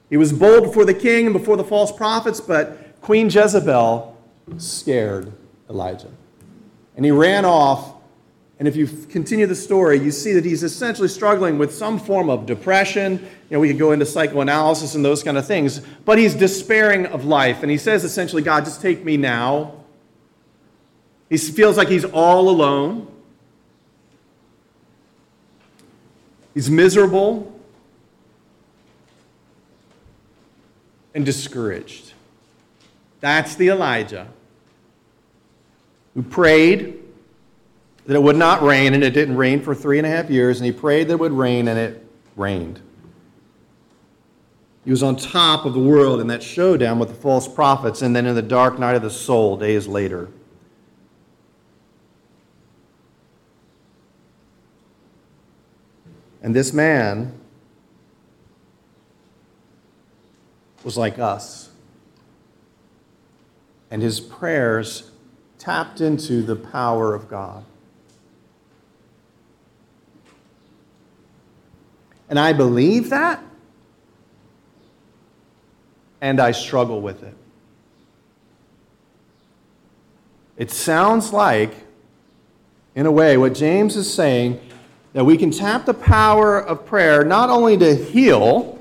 He 0.09 0.17
was 0.17 0.33
bold 0.33 0.63
before 0.63 0.85
the 0.85 0.95
king 0.95 1.27
and 1.27 1.33
before 1.33 1.57
the 1.57 1.65
false 1.65 1.91
prophets, 1.91 2.41
but 2.41 3.01
Queen 3.01 3.29
Jezebel 3.29 4.17
scared 4.59 5.33
Elijah. 5.69 6.11
And 6.95 7.05
he 7.05 7.11
ran 7.11 7.45
off. 7.45 7.95
And 8.61 8.69
if 8.69 8.77
you 8.77 8.87
continue 8.87 9.49
the 9.49 9.57
story, 9.57 9.99
you 9.99 10.13
see 10.13 10.35
that 10.35 10.45
he's 10.45 10.63
essentially 10.63 11.09
struggling 11.09 11.59
with 11.59 11.75
some 11.75 11.99
form 11.99 12.31
of 12.31 12.47
depression. 12.47 13.15
You 13.15 13.57
know, 13.57 13.59
we 13.59 13.67
could 13.67 13.81
go 13.81 13.91
into 13.91 14.07
psychoanalysis 14.07 14.95
and 14.95 15.05
those 15.05 15.25
kind 15.25 15.37
of 15.37 15.45
things. 15.45 15.81
But 16.05 16.19
he's 16.19 16.37
despairing 16.37 17.07
of 17.07 17.25
life. 17.25 17.63
And 17.63 17.73
he 17.73 17.79
says 17.79 18.05
essentially, 18.05 18.43
God, 18.43 18.65
just 18.65 18.81
take 18.81 19.05
me 19.05 19.17
now. 19.17 19.75
He 21.29 21.39
feels 21.39 21.77
like 21.77 21.89
he's 21.89 22.05
all 22.05 22.49
alone. 22.49 23.12
He's 26.55 26.71
miserable 26.71 27.59
and 31.15 31.25
discouraged. 31.25 32.13
That's 33.21 33.55
the 33.55 33.69
Elijah 33.69 34.29
who 36.15 36.23
prayed 36.23 36.99
that 38.07 38.15
it 38.15 38.23
would 38.23 38.37
not 38.37 38.63
rain, 38.63 38.95
and 38.95 39.05
it 39.05 39.11
didn't 39.11 39.37
rain 39.37 39.63
for 39.63 39.75
three 39.75 39.99
and 39.99 40.07
a 40.07 40.11
half 40.11 40.29
years, 40.29 40.59
and 40.59 40.67
he 40.67 40.73
prayed 40.73 41.09
that 41.09 41.15
it 41.15 41.21
would 41.21 41.33
rain, 41.33 41.69
and 41.69 41.79
it 41.79 42.05
rained. 42.37 42.81
He 44.85 44.91
was 44.91 45.03
on 45.03 45.15
top 45.15 45.65
of 45.65 45.73
the 45.73 45.81
world 45.81 46.21
in 46.21 46.27
that 46.27 46.43
showdown 46.43 46.99
with 46.99 47.09
the 47.09 47.15
false 47.15 47.47
prophets, 47.47 48.03
and 48.03 48.15
then 48.15 48.27
in 48.27 48.35
the 48.35 48.43
dark 48.43 48.79
night 48.79 48.97
of 48.97 49.03
the 49.03 49.11
soul, 49.11 49.57
days 49.57 49.87
later. 49.87 50.29
And 56.43 56.55
this 56.55 56.73
man 56.73 57.33
was 60.83 60.97
like 60.97 61.19
us. 61.19 61.71
And 63.91 64.03
his 64.03 64.19
prayers 64.21 65.11
tapped 65.59 66.01
into 66.01 66.43
the 66.43 66.57
power 66.57 67.15
of 67.15 67.29
God. 67.29 67.65
And 72.29 72.39
I 72.39 72.53
believe 72.53 73.11
that, 73.11 73.45
and 76.21 76.41
I 76.41 76.53
struggle 76.53 77.01
with 77.01 77.23
it. 77.23 77.37
It 80.57 80.71
sounds 80.71 81.33
like, 81.33 81.75
in 82.95 83.07
a 83.07 83.13
way, 83.13 83.37
what 83.37 83.55
James 83.55 83.97
is 83.97 84.13
saying 84.13 84.61
that 85.13 85.25
we 85.25 85.37
can 85.37 85.51
tap 85.51 85.85
the 85.85 85.95
power 85.95 86.59
of 86.59 86.87
prayer 86.87 87.25
not 87.25 87.51
only 87.51 87.77
to 87.77 87.95
heal 87.95 88.79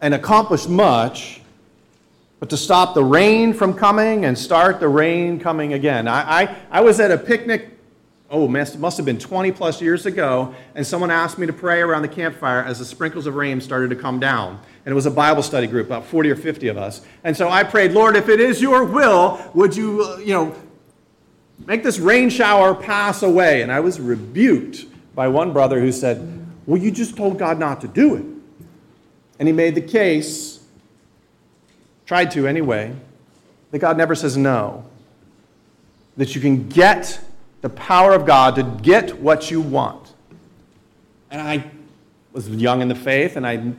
and 0.00 0.14
accomplish 0.14 0.66
much, 0.66 1.40
but 2.38 2.48
to 2.48 2.56
stop 2.56 2.94
the 2.94 3.04
rain 3.04 3.52
from 3.52 3.74
coming 3.74 4.24
and 4.24 4.36
start 4.36 4.80
the 4.80 4.88
rain 4.88 5.38
coming 5.38 5.74
again. 5.74 6.08
I, 6.08 6.42
I, 6.42 6.56
I 6.70 6.80
was 6.80 6.98
at 6.98 7.10
a 7.10 7.18
picnic, 7.18 7.68
oh, 8.30 8.48
must, 8.48 8.78
must 8.78 8.96
have 8.96 9.04
been 9.04 9.18
20 9.18 9.52
plus 9.52 9.82
years 9.82 10.06
ago, 10.06 10.54
and 10.74 10.86
someone 10.86 11.10
asked 11.10 11.36
me 11.36 11.46
to 11.46 11.52
pray 11.52 11.82
around 11.82 12.00
the 12.00 12.08
campfire 12.08 12.64
as 12.64 12.78
the 12.78 12.84
sprinkles 12.86 13.26
of 13.26 13.34
rain 13.34 13.60
started 13.60 13.90
to 13.90 13.96
come 13.96 14.18
down. 14.18 14.58
And 14.86 14.92
it 14.92 14.94
was 14.94 15.04
a 15.04 15.10
Bible 15.10 15.42
study 15.42 15.66
group, 15.66 15.88
about 15.88 16.06
40 16.06 16.30
or 16.30 16.36
50 16.36 16.68
of 16.68 16.78
us. 16.78 17.02
And 17.24 17.36
so 17.36 17.50
I 17.50 17.62
prayed, 17.62 17.92
Lord, 17.92 18.16
if 18.16 18.30
it 18.30 18.40
is 18.40 18.62
your 18.62 18.84
will, 18.84 19.38
would 19.52 19.76
you, 19.76 20.02
uh, 20.02 20.16
you 20.16 20.32
know, 20.32 20.56
make 21.66 21.82
this 21.82 21.98
rain 21.98 22.30
shower 22.30 22.74
pass 22.74 23.22
away? 23.22 23.62
And 23.62 23.70
I 23.72 23.80
was 23.80 24.00
rebuked 24.00 24.86
by 25.14 25.28
one 25.28 25.52
brother 25.52 25.80
who 25.80 25.92
said, 25.92 26.46
Well, 26.66 26.80
you 26.80 26.90
just 26.90 27.16
told 27.16 27.38
God 27.38 27.58
not 27.58 27.80
to 27.82 27.88
do 27.88 28.16
it. 28.16 28.24
And 29.38 29.48
he 29.48 29.52
made 29.52 29.74
the 29.74 29.80
case 29.80 30.60
tried 32.10 32.28
to 32.28 32.48
anyway, 32.48 32.92
that 33.70 33.78
God 33.78 33.96
never 33.96 34.16
says 34.16 34.36
no. 34.36 34.84
That 36.16 36.34
you 36.34 36.40
can 36.40 36.68
get 36.68 37.20
the 37.60 37.68
power 37.68 38.14
of 38.14 38.26
God 38.26 38.56
to 38.56 38.64
get 38.64 39.20
what 39.20 39.48
you 39.48 39.60
want. 39.60 40.12
And 41.30 41.40
I 41.40 41.70
was 42.32 42.48
young 42.48 42.82
in 42.82 42.88
the 42.88 42.96
faith 42.96 43.36
and 43.36 43.46
I 43.46 43.72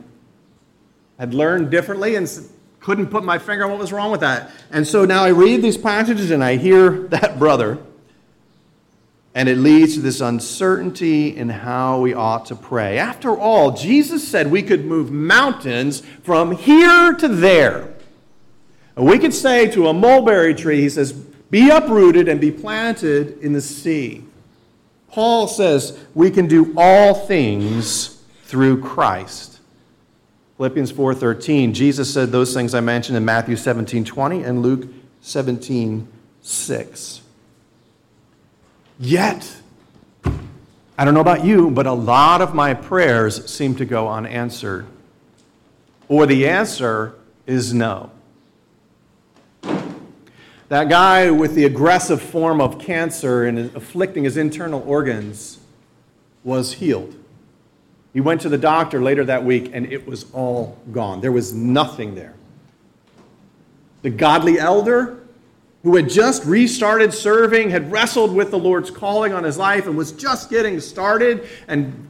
had 1.18 1.34
learned 1.34 1.70
differently 1.70 2.14
and 2.14 2.26
couldn't 2.82 3.06
put 3.06 3.24
my 3.24 3.38
finger 3.38 3.64
on 3.64 3.70
what 3.70 3.78
was 3.78 3.92
wrong 3.92 4.10
with 4.10 4.20
that. 4.20 4.50
And 4.70 4.86
so 4.86 5.04
now 5.04 5.24
I 5.24 5.28
read 5.28 5.62
these 5.62 5.78
passages 5.78 6.30
and 6.30 6.42
I 6.42 6.56
hear 6.56 6.90
that 7.08 7.38
brother. 7.38 7.78
And 9.34 9.48
it 9.48 9.56
leads 9.56 9.94
to 9.94 10.00
this 10.00 10.20
uncertainty 10.20 11.34
in 11.34 11.48
how 11.48 12.00
we 12.00 12.12
ought 12.12 12.46
to 12.46 12.54
pray. 12.54 12.98
After 12.98 13.34
all, 13.34 13.70
Jesus 13.70 14.26
said 14.28 14.50
we 14.50 14.62
could 14.62 14.84
move 14.84 15.10
mountains 15.10 16.00
from 16.22 16.52
here 16.52 17.14
to 17.14 17.28
there. 17.28 17.94
And 18.94 19.06
we 19.06 19.18
could 19.18 19.32
say 19.32 19.70
to 19.70 19.88
a 19.88 19.94
mulberry 19.94 20.54
tree, 20.54 20.82
he 20.82 20.90
says, 20.90 21.12
be 21.12 21.70
uprooted 21.70 22.28
and 22.28 22.40
be 22.40 22.50
planted 22.50 23.38
in 23.38 23.54
the 23.54 23.60
sea. 23.62 24.24
Paul 25.08 25.46
says 25.46 25.98
we 26.14 26.30
can 26.30 26.46
do 26.46 26.74
all 26.76 27.14
things 27.14 28.22
through 28.44 28.82
Christ. 28.82 29.60
Philippians 30.62 30.92
4:13, 30.92 31.74
Jesus 31.74 32.14
said 32.14 32.30
those 32.30 32.54
things 32.54 32.72
I 32.72 32.78
mentioned 32.78 33.16
in 33.16 33.24
Matthew 33.24 33.56
17:20 33.56 34.44
and 34.44 34.62
Luke 34.62 34.86
17:6. 35.20 37.20
Yet, 38.96 39.56
I 40.96 41.04
don't 41.04 41.14
know 41.14 41.20
about 41.20 41.44
you, 41.44 41.68
but 41.68 41.88
a 41.88 41.92
lot 41.92 42.40
of 42.40 42.54
my 42.54 42.74
prayers 42.74 43.50
seem 43.50 43.74
to 43.74 43.84
go 43.84 44.08
unanswered. 44.08 44.86
Or 46.06 46.26
the 46.26 46.46
answer 46.46 47.14
is 47.44 47.74
no. 47.74 48.12
That 50.68 50.88
guy 50.88 51.32
with 51.32 51.56
the 51.56 51.64
aggressive 51.64 52.22
form 52.22 52.60
of 52.60 52.78
cancer 52.78 53.42
and 53.42 53.74
afflicting 53.74 54.22
his 54.22 54.36
internal 54.36 54.84
organs 54.86 55.58
was 56.44 56.74
healed. 56.74 57.16
He 58.12 58.20
went 58.20 58.40
to 58.42 58.48
the 58.48 58.58
doctor 58.58 59.00
later 59.00 59.24
that 59.24 59.44
week 59.44 59.70
and 59.72 59.90
it 59.90 60.06
was 60.06 60.26
all 60.32 60.78
gone. 60.92 61.20
There 61.20 61.32
was 61.32 61.52
nothing 61.52 62.14
there. 62.14 62.34
The 64.02 64.10
godly 64.10 64.58
elder 64.58 65.18
who 65.82 65.96
had 65.96 66.08
just 66.08 66.44
restarted 66.44 67.12
serving, 67.12 67.70
had 67.70 67.90
wrestled 67.90 68.34
with 68.34 68.50
the 68.50 68.58
Lord's 68.58 68.90
calling 68.90 69.32
on 69.32 69.42
his 69.42 69.58
life, 69.58 69.86
and 69.86 69.96
was 69.96 70.12
just 70.12 70.48
getting 70.48 70.78
started 70.78 71.48
and 71.66 72.08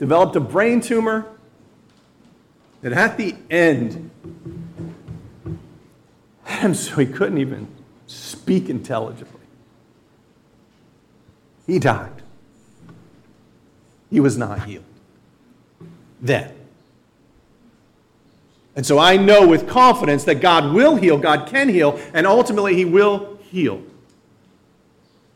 developed 0.00 0.34
a 0.34 0.40
brain 0.40 0.80
tumor 0.80 1.26
that 2.82 2.92
at 2.92 3.16
the 3.16 3.36
end 3.50 4.10
and 6.60 6.76
so 6.76 6.96
he 6.96 7.06
couldn't 7.06 7.38
even 7.38 7.68
speak 8.06 8.68
intelligibly. 8.68 9.40
He 11.66 11.78
died. 11.78 12.17
He 14.10 14.20
was 14.20 14.38
not 14.38 14.64
healed. 14.64 14.84
Then. 16.20 16.52
And 18.74 18.86
so 18.86 18.98
I 18.98 19.16
know 19.16 19.46
with 19.46 19.68
confidence 19.68 20.24
that 20.24 20.36
God 20.36 20.72
will 20.72 20.96
heal, 20.96 21.18
God 21.18 21.48
can 21.48 21.68
heal, 21.68 22.00
and 22.14 22.26
ultimately 22.26 22.74
He 22.74 22.84
will 22.84 23.38
heal. 23.50 23.82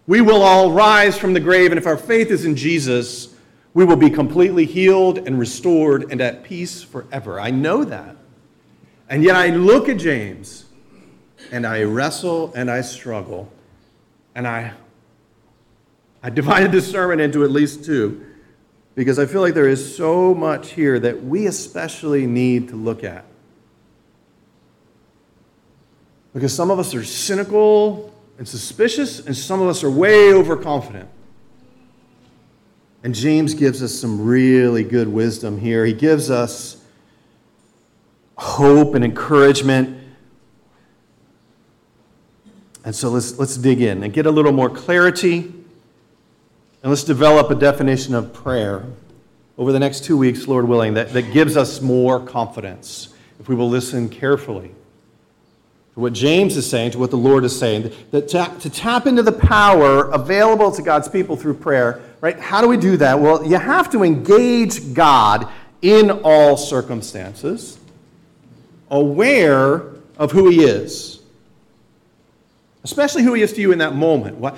We 0.06 0.20
will 0.20 0.42
all 0.42 0.72
rise 0.72 1.18
from 1.18 1.32
the 1.32 1.40
grave, 1.40 1.70
and 1.70 1.78
if 1.78 1.86
our 1.86 1.96
faith 1.96 2.30
is 2.30 2.44
in 2.44 2.56
Jesus, 2.56 3.34
we 3.74 3.84
will 3.84 3.96
be 3.96 4.10
completely 4.10 4.64
healed 4.64 5.18
and 5.18 5.38
restored 5.38 6.10
and 6.10 6.20
at 6.20 6.44
peace 6.44 6.82
forever. 6.82 7.40
I 7.40 7.50
know 7.50 7.84
that. 7.84 8.16
And 9.08 9.22
yet 9.22 9.36
I 9.36 9.48
look 9.48 9.88
at 9.88 9.96
James 9.98 10.66
and 11.50 11.66
I 11.66 11.82
wrestle 11.82 12.52
and 12.54 12.70
I 12.70 12.82
struggle. 12.82 13.50
And 14.34 14.46
I, 14.46 14.72
I 16.22 16.30
divided 16.30 16.72
this 16.72 16.90
sermon 16.90 17.20
into 17.20 17.44
at 17.44 17.50
least 17.50 17.84
two 17.84 18.24
because 18.94 19.18
I 19.18 19.26
feel 19.26 19.40
like 19.40 19.54
there 19.54 19.68
is 19.68 19.96
so 19.96 20.34
much 20.34 20.70
here 20.70 20.98
that 21.00 21.24
we 21.24 21.46
especially 21.46 22.26
need 22.26 22.68
to 22.68 22.76
look 22.76 23.04
at. 23.04 23.24
Because 26.34 26.54
some 26.54 26.70
of 26.70 26.78
us 26.78 26.94
are 26.94 27.04
cynical 27.04 28.14
and 28.38 28.48
suspicious, 28.48 29.24
and 29.26 29.36
some 29.36 29.60
of 29.60 29.68
us 29.68 29.84
are 29.84 29.90
way 29.90 30.32
overconfident. 30.32 31.08
And 33.04 33.14
James 33.14 33.54
gives 33.54 33.82
us 33.82 33.94
some 33.94 34.24
really 34.24 34.84
good 34.84 35.08
wisdom 35.08 35.58
here. 35.58 35.84
He 35.84 35.92
gives 35.92 36.30
us 36.30 36.82
hope 38.36 38.94
and 38.94 39.04
encouragement 39.04 40.02
and 42.84 42.94
so 42.94 43.10
let's, 43.10 43.38
let's 43.38 43.56
dig 43.56 43.80
in 43.80 44.02
and 44.02 44.12
get 44.12 44.26
a 44.26 44.30
little 44.30 44.52
more 44.52 44.70
clarity. 44.70 45.52
And 46.82 46.90
let's 46.90 47.04
develop 47.04 47.50
a 47.50 47.54
definition 47.54 48.14
of 48.14 48.32
prayer 48.32 48.84
over 49.56 49.70
the 49.70 49.78
next 49.78 50.04
two 50.04 50.16
weeks, 50.16 50.48
Lord 50.48 50.66
willing, 50.66 50.94
that, 50.94 51.12
that 51.12 51.32
gives 51.32 51.56
us 51.56 51.80
more 51.80 52.18
confidence 52.18 53.14
if 53.38 53.48
we 53.48 53.54
will 53.54 53.68
listen 53.68 54.08
carefully 54.08 54.72
to 55.94 56.00
what 56.00 56.12
James 56.12 56.56
is 56.56 56.68
saying, 56.68 56.92
to 56.92 56.98
what 56.98 57.10
the 57.10 57.16
Lord 57.16 57.44
is 57.44 57.56
saying, 57.56 57.92
that 58.10 58.28
to, 58.28 58.50
to 58.60 58.70
tap 58.70 59.06
into 59.06 59.22
the 59.22 59.32
power 59.32 60.10
available 60.10 60.72
to 60.72 60.82
God's 60.82 61.08
people 61.08 61.36
through 61.36 61.54
prayer, 61.54 62.00
right? 62.20 62.38
How 62.38 62.60
do 62.60 62.68
we 62.68 62.76
do 62.76 62.96
that? 62.96 63.20
Well, 63.20 63.44
you 63.44 63.58
have 63.58 63.90
to 63.92 64.02
engage 64.02 64.94
God 64.94 65.48
in 65.82 66.10
all 66.10 66.56
circumstances 66.56 67.78
aware 68.90 69.82
of 70.16 70.32
who 70.32 70.48
He 70.48 70.64
is, 70.64 71.20
especially 72.84 73.22
who 73.22 73.34
He 73.34 73.42
is 73.42 73.52
to 73.52 73.60
you 73.60 73.72
in 73.72 73.78
that 73.78 73.94
moment. 73.94 74.36
What, 74.36 74.56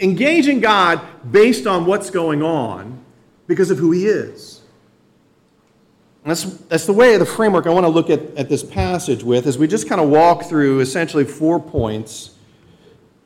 engaging 0.00 0.60
God 0.60 1.00
based 1.30 1.66
on 1.66 1.86
what's 1.86 2.10
going 2.10 2.42
on 2.42 3.02
because 3.46 3.70
of 3.70 3.78
who 3.78 3.90
He 3.90 4.06
is. 4.06 4.60
That's, 6.24 6.44
that's 6.44 6.84
the 6.84 6.92
way, 6.92 7.16
the 7.16 7.24
framework 7.24 7.66
I 7.66 7.70
want 7.70 7.84
to 7.84 7.90
look 7.90 8.10
at, 8.10 8.20
at 8.36 8.48
this 8.50 8.62
passage 8.62 9.22
with, 9.22 9.46
as 9.46 9.56
we 9.56 9.66
just 9.66 9.88
kind 9.88 10.00
of 10.00 10.10
walk 10.10 10.44
through 10.44 10.80
essentially 10.80 11.24
four 11.24 11.58
points. 11.58 12.32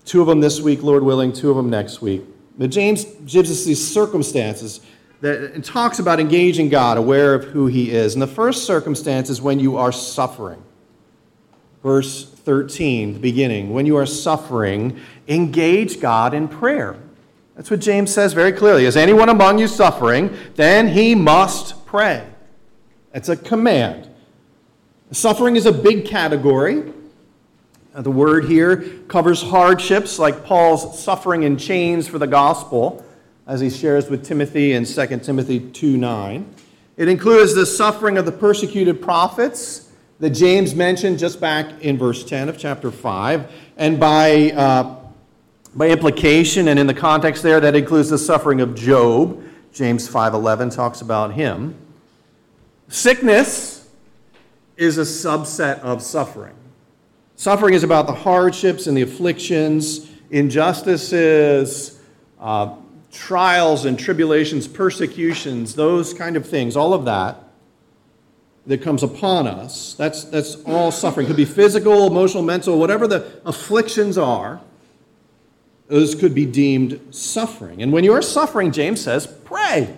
Two 0.04 0.21
of 0.21 0.28
them 0.28 0.40
this 0.40 0.61
week, 0.61 0.82
Lord 0.82 1.02
willing, 1.02 1.32
two 1.32 1.50
of 1.50 1.56
them 1.56 1.68
next 1.68 2.00
week. 2.00 2.23
But 2.59 2.71
James 2.71 3.04
gives 3.04 3.50
us 3.50 3.64
these 3.64 3.85
circumstances 3.85 4.80
that 5.21 5.52
and 5.54 5.64
talks 5.64 5.99
about 5.99 6.21
engaging 6.21 6.68
God, 6.68 6.97
aware 6.99 7.35
of 7.35 7.44
who 7.44 7.66
He 7.66 7.90
is. 7.90 8.14
And 8.14 8.23
the 8.23 8.26
first 8.26 8.66
circumstance 8.66 9.30
is 9.30 9.40
when 9.40 9.59
you 9.59 9.76
are 9.76 9.92
suffering. 9.92 10.62
Verse 11.82 12.24
13, 12.24 13.14
the 13.14 13.18
beginning. 13.18 13.72
When 13.72 13.86
you 13.86 13.96
are 13.96 14.06
suffering, 14.06 15.00
engage 15.26 16.00
God 16.00 16.34
in 16.34 16.48
prayer. 16.48 16.96
That's 17.56 17.70
what 17.70 17.80
James 17.80 18.12
says 18.12 18.32
very 18.32 18.52
clearly. 18.52 18.86
Is 18.86 18.96
anyone 18.96 19.28
among 19.28 19.58
you 19.58 19.66
suffering? 19.66 20.36
Then 20.54 20.88
he 20.88 21.14
must 21.14 21.84
pray. 21.86 22.26
That's 23.12 23.28
a 23.28 23.36
command. 23.36 24.08
Suffering 25.10 25.56
is 25.56 25.66
a 25.66 25.72
big 25.72 26.06
category. 26.06 26.92
Uh, 27.94 28.00
the 28.00 28.10
word 28.10 28.46
here 28.46 28.76
covers 29.08 29.42
hardships 29.42 30.18
like 30.18 30.44
Paul's 30.44 30.98
suffering 30.98 31.42
in 31.42 31.58
chains 31.58 32.08
for 32.08 32.18
the 32.18 32.26
gospel, 32.26 33.04
as 33.46 33.60
he 33.60 33.68
shares 33.68 34.08
with 34.08 34.24
Timothy 34.24 34.72
in 34.72 34.86
2 34.86 35.18
Timothy 35.18 35.60
2 35.60 35.98
9. 35.98 36.54
It 36.96 37.08
includes 37.08 37.54
the 37.54 37.66
suffering 37.66 38.16
of 38.16 38.24
the 38.24 38.32
persecuted 38.32 39.02
prophets 39.02 39.81
that 40.22 40.30
James 40.30 40.72
mentioned 40.72 41.18
just 41.18 41.40
back 41.40 41.80
in 41.80 41.98
verse 41.98 42.22
10 42.22 42.48
of 42.48 42.56
chapter 42.56 42.92
5. 42.92 43.50
And 43.76 43.98
by, 43.98 44.52
uh, 44.52 44.96
by 45.74 45.88
implication 45.88 46.68
and 46.68 46.78
in 46.78 46.86
the 46.86 46.94
context 46.94 47.42
there, 47.42 47.58
that 47.58 47.74
includes 47.74 48.08
the 48.08 48.18
suffering 48.18 48.60
of 48.60 48.76
Job. 48.76 49.42
James 49.72 50.08
5.11 50.08 50.72
talks 50.72 51.00
about 51.00 51.32
him. 51.32 51.74
Sickness 52.86 53.88
is 54.76 54.96
a 54.96 55.00
subset 55.00 55.80
of 55.80 56.00
suffering. 56.00 56.54
Suffering 57.34 57.74
is 57.74 57.82
about 57.82 58.06
the 58.06 58.14
hardships 58.14 58.86
and 58.86 58.96
the 58.96 59.02
afflictions, 59.02 60.08
injustices, 60.30 62.00
uh, 62.38 62.76
trials 63.10 63.86
and 63.86 63.98
tribulations, 63.98 64.68
persecutions, 64.68 65.74
those 65.74 66.14
kind 66.14 66.36
of 66.36 66.48
things, 66.48 66.76
all 66.76 66.94
of 66.94 67.06
that 67.06 67.41
that 68.66 68.83
comes 68.83 69.02
upon 69.02 69.47
us. 69.47 69.95
That's, 69.95 70.25
that's 70.25 70.57
all 70.64 70.92
suffering. 70.92 71.26
It 71.26 71.28
could 71.28 71.37
be 71.37 71.45
physical, 71.45 72.07
emotional, 72.07 72.42
mental, 72.42 72.78
whatever 72.78 73.09
the 73.09 73.40
afflictions 73.45 74.16
are, 74.16 74.61
those 75.88 76.14
could 76.14 76.35
be 76.35 76.47
deemed 76.47 77.00
suffering. 77.11 77.83
And 77.83 77.92
when 77.92 78.04
you 78.04 78.12
are 78.12 78.23
suffering, 78.23 78.73
James 78.73 79.00
says, 79.00 79.26
pray. 79.26 79.95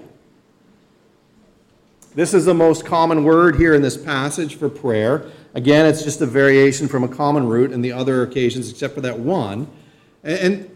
This 2.15 2.33
is 2.33 2.45
the 2.45 2.55
most 2.55 2.87
common 2.87 3.25
word 3.25 3.57
here 3.57 3.75
in 3.75 3.83
this 3.83 3.97
passage 3.97 4.57
for 4.57 4.69
prayer. 4.69 5.31
Again, 5.55 5.85
it's 5.87 6.03
just 6.03 6.21
a 6.21 6.27
variation 6.27 6.89
from 6.89 7.05
a 7.05 7.09
common 7.09 7.47
root 7.49 7.71
in 7.71 7.83
the 7.83 7.93
other 7.93 8.23
occasions 8.23 8.71
except 8.71 8.95
for 8.95 9.01
that 9.03 9.19
one. 9.19 9.69
And, 10.23 10.71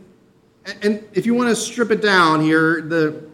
and 0.83 1.09
if 1.15 1.27
you 1.27 1.35
want 1.35 1.49
to 1.49 1.57
strip 1.57 1.91
it 1.91 2.03
down 2.03 2.43
here, 2.43 2.83
the, 2.83 3.28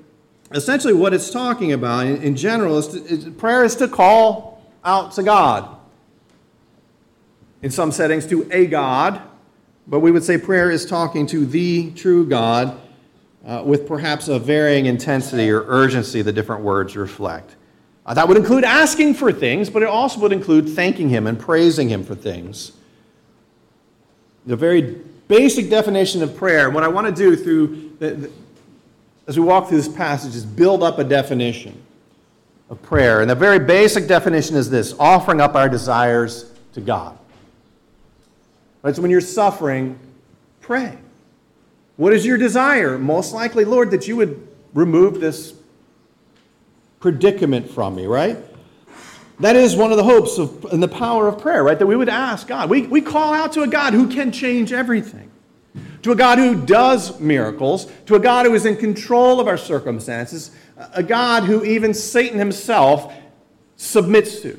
essentially 0.54 0.94
what 0.94 1.12
it's 1.12 1.30
talking 1.30 1.72
about 1.72 2.06
in, 2.06 2.22
in 2.22 2.36
general 2.36 2.78
is, 2.78 2.88
to, 2.88 3.04
is 3.04 3.24
prayer 3.36 3.64
is 3.64 3.74
to 3.76 3.88
call 3.88 4.62
out 4.84 5.12
to 5.12 5.22
God. 5.22 5.68
In 7.62 7.70
some 7.70 7.92
settings, 7.92 8.26
to 8.26 8.48
a 8.52 8.66
God, 8.66 9.20
but 9.86 10.00
we 10.00 10.10
would 10.10 10.22
say 10.22 10.38
prayer 10.38 10.70
is 10.70 10.86
talking 10.86 11.26
to 11.26 11.44
the 11.44 11.90
true 11.92 12.26
God 12.26 12.80
uh, 13.44 13.62
with 13.64 13.86
perhaps 13.86 14.28
a 14.28 14.38
varying 14.38 14.86
intensity 14.86 15.50
or 15.50 15.64
urgency 15.66 16.22
the 16.22 16.32
different 16.32 16.62
words 16.62 16.96
reflect. 16.96 17.56
Uh, 18.06 18.14
that 18.14 18.28
would 18.28 18.36
include 18.36 18.64
asking 18.64 19.14
for 19.14 19.32
things, 19.32 19.70
but 19.70 19.82
it 19.82 19.88
also 19.88 20.20
would 20.20 20.32
include 20.32 20.68
thanking 20.68 21.08
Him 21.08 21.26
and 21.26 21.38
praising 21.38 21.88
Him 21.88 22.04
for 22.04 22.14
things. 22.14 22.72
The 24.46 24.56
very 24.56 25.00
basic 25.26 25.70
definition 25.70 26.22
of 26.22 26.36
prayer, 26.36 26.68
what 26.68 26.84
I 26.84 26.88
want 26.88 27.06
to 27.06 27.12
do 27.12 27.34
through, 27.34 27.96
the, 27.98 28.10
the, 28.10 28.30
as 29.26 29.38
we 29.38 29.44
walk 29.44 29.68
through 29.68 29.78
this 29.78 29.88
passage, 29.88 30.34
is 30.34 30.44
build 30.44 30.82
up 30.82 30.98
a 30.98 31.04
definition 31.04 31.80
of 32.70 32.80
prayer. 32.82 33.20
And 33.20 33.30
the 33.30 33.34
very 33.34 33.58
basic 33.58 34.06
definition 34.06 34.56
is 34.56 34.70
this 34.70 34.94
offering 34.98 35.40
up 35.40 35.54
our 35.54 35.68
desires 35.68 36.50
to 36.74 36.80
God. 36.80 37.18
Right, 38.82 38.94
so 38.94 39.02
when 39.02 39.10
you're 39.10 39.20
suffering, 39.20 39.98
pray. 40.60 40.98
What 41.96 42.12
is 42.12 42.26
your 42.26 42.36
desire? 42.36 42.98
Most 42.98 43.32
likely, 43.32 43.64
Lord, 43.64 43.90
that 43.92 44.08
you 44.08 44.16
would 44.16 44.46
remove 44.74 45.20
this 45.20 45.54
predicament 47.00 47.70
from 47.70 47.94
me, 47.94 48.06
right? 48.06 48.36
That 49.40 49.56
is 49.56 49.74
one 49.74 49.90
of 49.90 49.96
the 49.96 50.04
hopes 50.04 50.38
of, 50.38 50.64
and 50.66 50.82
the 50.82 50.88
power 50.88 51.28
of 51.28 51.40
prayer, 51.40 51.62
right? 51.64 51.78
That 51.78 51.86
we 51.86 51.96
would 51.96 52.08
ask 52.08 52.46
God. 52.46 52.70
We, 52.70 52.82
we 52.86 53.00
call 53.00 53.34
out 53.34 53.52
to 53.54 53.62
a 53.62 53.66
God 53.66 53.92
who 53.92 54.08
can 54.08 54.32
change 54.32 54.72
everything, 54.72 55.30
to 56.04 56.12
a 56.12 56.14
God 56.14 56.38
who 56.38 56.64
does 56.64 57.18
miracles, 57.18 57.90
to 58.06 58.14
a 58.14 58.20
God 58.20 58.46
who 58.46 58.54
is 58.54 58.64
in 58.64 58.76
control 58.76 59.40
of 59.40 59.48
our 59.48 59.58
circumstances, 59.58 60.52
a 60.92 61.02
God 61.02 61.42
who 61.42 61.64
even 61.64 61.92
Satan 61.92 62.38
himself 62.38 63.12
submits 63.76 64.40
to. 64.42 64.58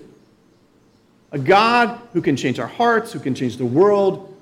A 1.32 1.40
God 1.40 2.00
who 2.14 2.22
can 2.22 2.36
change 2.36 2.60
our 2.60 2.68
hearts, 2.68 3.14
who 3.14 3.20
can 3.20 3.34
change 3.34 3.58
the 3.58 3.66
world, 3.66 4.36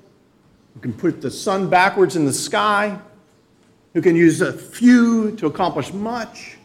who 0.74 0.80
can 0.80 0.92
put 0.92 1.22
the 1.22 1.30
sun 1.30 1.70
backwards 1.70 2.16
in 2.16 2.24
the 2.24 2.32
sky, 2.32 2.98
who 3.92 4.02
can 4.02 4.16
use 4.16 4.40
a 4.40 4.52
few 4.52 5.36
to 5.36 5.46
accomplish 5.46 5.92
much 5.92 6.56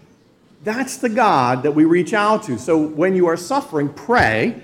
that's 0.63 0.97
the 0.97 1.09
God 1.09 1.63
that 1.63 1.71
we 1.71 1.85
reach 1.85 2.13
out 2.13 2.43
to. 2.43 2.57
So 2.57 2.77
when 2.77 3.15
you 3.15 3.27
are 3.27 3.37
suffering, 3.37 3.89
pray. 3.89 4.61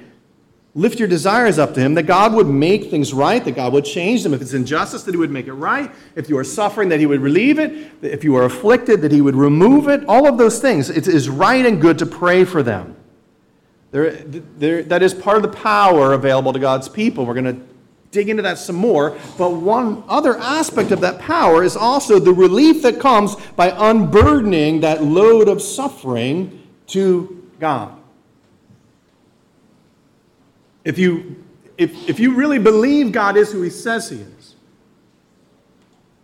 Lift 0.77 0.99
your 0.99 1.07
desires 1.07 1.57
up 1.57 1.73
to 1.75 1.79
Him, 1.79 1.93
that 1.93 2.03
God 2.03 2.33
would 2.33 2.47
make 2.47 2.91
things 2.91 3.13
right, 3.13 3.43
that 3.45 3.53
God 3.55 3.71
would 3.71 3.85
change 3.85 4.23
them. 4.23 4.33
If 4.33 4.41
it's 4.41 4.53
injustice, 4.53 5.03
that 5.03 5.11
He 5.11 5.17
would 5.17 5.31
make 5.31 5.47
it 5.47 5.53
right. 5.53 5.89
If 6.15 6.27
you 6.27 6.37
are 6.37 6.43
suffering, 6.43 6.89
that 6.89 6.99
He 6.99 7.05
would 7.05 7.21
relieve 7.21 7.59
it. 7.59 7.91
If 8.01 8.25
you 8.25 8.35
are 8.35 8.43
afflicted, 8.43 9.01
that 9.01 9.11
He 9.13 9.21
would 9.21 9.35
remove 9.35 9.87
it. 9.87 10.03
All 10.05 10.27
of 10.27 10.37
those 10.37 10.59
things. 10.59 10.89
It 10.89 11.07
is 11.07 11.29
right 11.29 11.65
and 11.65 11.79
good 11.79 11.97
to 11.99 12.05
pray 12.05 12.43
for 12.43 12.61
them. 12.61 12.97
There, 13.91 14.11
there, 14.11 14.83
that 14.83 15.01
is 15.01 15.13
part 15.13 15.37
of 15.37 15.43
the 15.43 15.57
power 15.57 16.11
available 16.11 16.51
to 16.51 16.59
God's 16.59 16.89
people. 16.89 17.25
We're 17.25 17.35
going 17.35 17.55
to 17.55 17.61
dig 18.11 18.27
into 18.27 18.43
that 18.43 18.57
some 18.57 18.75
more. 18.75 19.17
But 19.37 19.51
one 19.51 20.03
other 20.09 20.37
aspect 20.37 20.91
of 20.91 20.99
that 20.99 21.19
power 21.19 21.63
is 21.63 21.77
also 21.77 22.19
the 22.19 22.33
relief 22.33 22.81
that 22.81 22.99
comes 22.99 23.37
by 23.55 23.69
unburdening 23.69 24.81
that 24.81 25.03
load 25.03 25.47
of 25.47 25.61
suffering 25.61 26.67
to 26.87 27.49
God. 27.61 27.97
If 30.85 30.99
you, 30.99 31.43
if, 31.77 32.07
if 32.07 32.19
you 32.19 32.35
really 32.35 32.59
believe 32.59 33.11
God 33.11 33.35
is 33.35 33.51
who 33.51 33.63
He 33.63 33.69
says 33.69 34.09
He 34.09 34.17
is, 34.17 34.55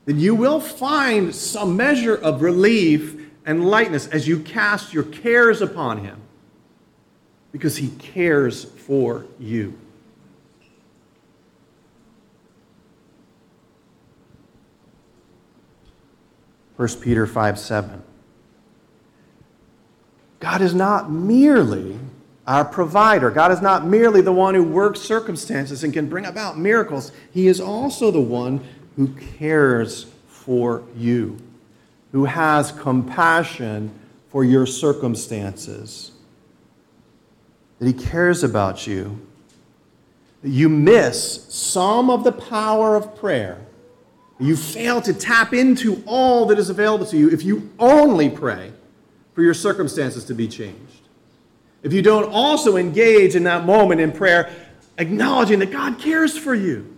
then 0.05 0.19
you 0.19 0.35
will 0.35 0.61
find 0.61 1.35
some 1.35 1.75
measure 1.75 2.15
of 2.15 2.41
relief 2.41 3.19
and 3.45 3.65
lightness 3.67 4.07
as 4.07 4.27
you 4.27 4.39
cast 4.39 4.93
your 4.93 5.03
cares 5.03 5.61
upon 5.61 6.05
Him 6.05 6.21
because 7.51 7.75
He 7.75 7.89
cares 7.89 8.63
for 8.63 9.25
you. 9.39 9.77
1 16.77 16.87
Peter 16.99 17.27
5 17.27 17.59
7. 17.59 18.03
God 20.39 20.61
is 20.61 20.73
not 20.73 21.11
merely 21.11 21.99
our 22.51 22.65
provider. 22.65 23.31
God 23.31 23.51
is 23.51 23.61
not 23.61 23.85
merely 23.85 24.19
the 24.19 24.33
one 24.33 24.53
who 24.53 24.63
works 24.63 24.99
circumstances 24.99 25.83
and 25.83 25.93
can 25.93 26.09
bring 26.09 26.25
about 26.25 26.57
miracles. 26.57 27.13
He 27.31 27.47
is 27.47 27.61
also 27.61 28.11
the 28.11 28.19
one 28.19 28.61
who 28.97 29.07
cares 29.37 30.07
for 30.27 30.83
you, 30.95 31.37
who 32.11 32.25
has 32.25 32.73
compassion 32.73 33.97
for 34.29 34.43
your 34.43 34.65
circumstances, 34.65 36.11
that 37.79 37.85
He 37.85 37.93
cares 37.93 38.43
about 38.43 38.85
you. 38.85 39.25
You 40.43 40.67
miss 40.67 41.45
some 41.53 42.09
of 42.09 42.25
the 42.25 42.33
power 42.33 42.97
of 42.97 43.15
prayer 43.15 43.65
you 44.41 44.57
fail 44.57 45.01
to 45.03 45.13
tap 45.13 45.53
into 45.53 46.03
all 46.07 46.47
that 46.47 46.57
is 46.57 46.71
available 46.71 47.05
to 47.05 47.17
you 47.17 47.29
if 47.29 47.43
you 47.43 47.69
only 47.77 48.27
pray 48.27 48.73
for 49.35 49.43
your 49.43 49.53
circumstances 49.53 50.25
to 50.25 50.33
be 50.33 50.47
changed. 50.47 50.90
If 51.83 51.93
you 51.93 52.01
don't 52.01 52.31
also 52.31 52.77
engage 52.77 53.35
in 53.35 53.43
that 53.43 53.65
moment 53.65 54.01
in 54.01 54.11
prayer, 54.11 54.53
acknowledging 54.97 55.59
that 55.59 55.71
God 55.71 55.99
cares 55.99 56.37
for 56.37 56.53
you. 56.53 56.95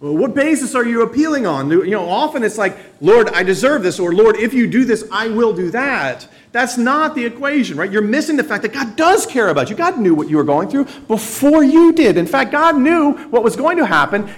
Well, 0.00 0.16
what 0.16 0.32
basis 0.32 0.76
are 0.76 0.84
you 0.84 1.02
appealing 1.02 1.46
on? 1.46 1.70
You 1.70 1.90
know, 1.90 2.08
often 2.08 2.44
it's 2.44 2.56
like, 2.56 2.76
Lord, 3.00 3.28
I 3.30 3.42
deserve 3.42 3.82
this, 3.82 3.98
or 3.98 4.14
Lord, 4.14 4.36
if 4.36 4.54
you 4.54 4.68
do 4.68 4.84
this, 4.84 5.04
I 5.10 5.28
will 5.28 5.52
do 5.52 5.70
that. 5.72 6.28
That's 6.52 6.78
not 6.78 7.16
the 7.16 7.24
equation, 7.24 7.76
right? 7.76 7.90
You're 7.90 8.02
missing 8.02 8.36
the 8.36 8.44
fact 8.44 8.62
that 8.62 8.72
God 8.72 8.94
does 8.94 9.26
care 9.26 9.48
about 9.48 9.70
you. 9.70 9.76
God 9.76 9.98
knew 9.98 10.14
what 10.14 10.28
you 10.28 10.36
were 10.36 10.44
going 10.44 10.68
through 10.68 10.84
before 11.08 11.64
you 11.64 11.92
did. 11.92 12.16
In 12.16 12.26
fact, 12.26 12.52
God 12.52 12.78
knew 12.78 13.12
what 13.28 13.42
was 13.42 13.56
going 13.56 13.76
to 13.78 13.86
happen 13.86 14.32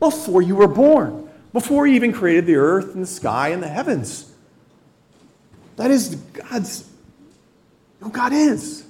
before 0.00 0.40
you 0.40 0.56
were 0.56 0.66
born, 0.66 1.28
before 1.52 1.86
He 1.86 1.94
even 1.94 2.12
created 2.12 2.46
the 2.46 2.56
earth 2.56 2.94
and 2.94 3.02
the 3.02 3.06
sky 3.06 3.48
and 3.48 3.62
the 3.62 3.68
heavens. 3.68 4.32
That 5.76 5.90
is 5.90 6.14
God's 6.14 6.88
who 8.02 8.10
God 8.10 8.32
is. 8.32 8.84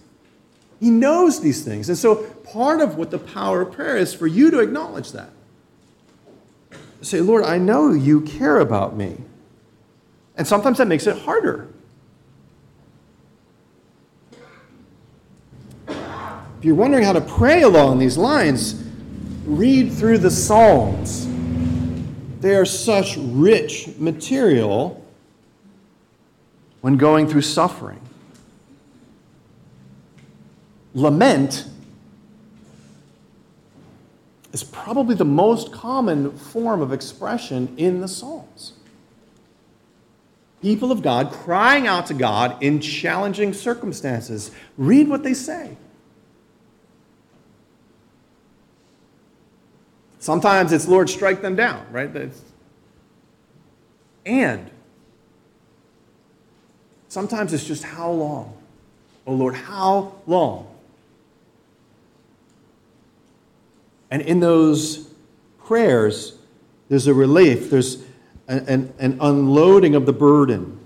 He 0.80 0.90
knows 0.90 1.40
these 1.40 1.62
things. 1.62 1.88
And 1.88 1.96
so 1.96 2.16
part 2.16 2.80
of 2.80 2.96
what 2.96 3.10
the 3.10 3.18
power 3.18 3.62
of 3.62 3.72
prayer 3.72 3.96
is 3.96 4.12
for 4.12 4.26
you 4.26 4.50
to 4.50 4.58
acknowledge 4.58 5.12
that. 5.12 5.30
Say, 7.02 7.20
Lord, 7.20 7.44
I 7.44 7.58
know 7.58 7.92
you 7.92 8.20
care 8.22 8.58
about 8.58 8.96
me. 8.96 9.16
And 10.36 10.46
sometimes 10.46 10.78
that 10.78 10.88
makes 10.88 11.06
it 11.06 11.18
harder. 11.18 11.68
If 15.88 16.66
you're 16.66 16.74
wondering 16.74 17.04
how 17.04 17.12
to 17.12 17.20
pray 17.20 17.62
along 17.62 17.98
these 17.98 18.16
lines, 18.16 18.82
read 19.44 19.92
through 19.92 20.18
the 20.18 20.30
Psalms. 20.30 21.28
They 22.40 22.54
are 22.54 22.64
such 22.64 23.16
rich 23.16 23.88
material 23.98 25.04
when 26.80 26.96
going 26.96 27.28
through 27.28 27.42
suffering. 27.42 28.00
Lament 30.94 31.66
is 34.52 34.62
probably 34.62 35.14
the 35.14 35.24
most 35.24 35.72
common 35.72 36.36
form 36.36 36.82
of 36.82 36.92
expression 36.92 37.74
in 37.76 38.00
the 38.00 38.08
Psalms. 38.08 38.74
People 40.60 40.92
of 40.92 41.02
God 41.02 41.32
crying 41.32 41.86
out 41.86 42.06
to 42.06 42.14
God 42.14 42.62
in 42.62 42.80
challenging 42.80 43.52
circumstances. 43.52 44.50
Read 44.76 45.08
what 45.08 45.22
they 45.24 45.34
say. 45.34 45.76
Sometimes 50.20 50.72
it's 50.72 50.86
Lord, 50.86 51.10
strike 51.10 51.42
them 51.42 51.56
down, 51.56 51.84
right? 51.90 52.08
And 54.24 54.70
sometimes 57.08 57.52
it's 57.52 57.64
just 57.64 57.82
how 57.82 58.12
long? 58.12 58.56
Oh 59.26 59.34
Lord, 59.34 59.56
how 59.56 60.14
long? 60.28 60.71
And 64.12 64.20
in 64.20 64.40
those 64.40 65.08
prayers, 65.64 66.36
there's 66.90 67.06
a 67.06 67.14
relief, 67.14 67.70
there's 67.70 68.04
an, 68.46 68.92
an, 68.98 69.16
unloading 69.22 69.94
of 69.94 70.04
the 70.04 70.12
burden. 70.12 70.78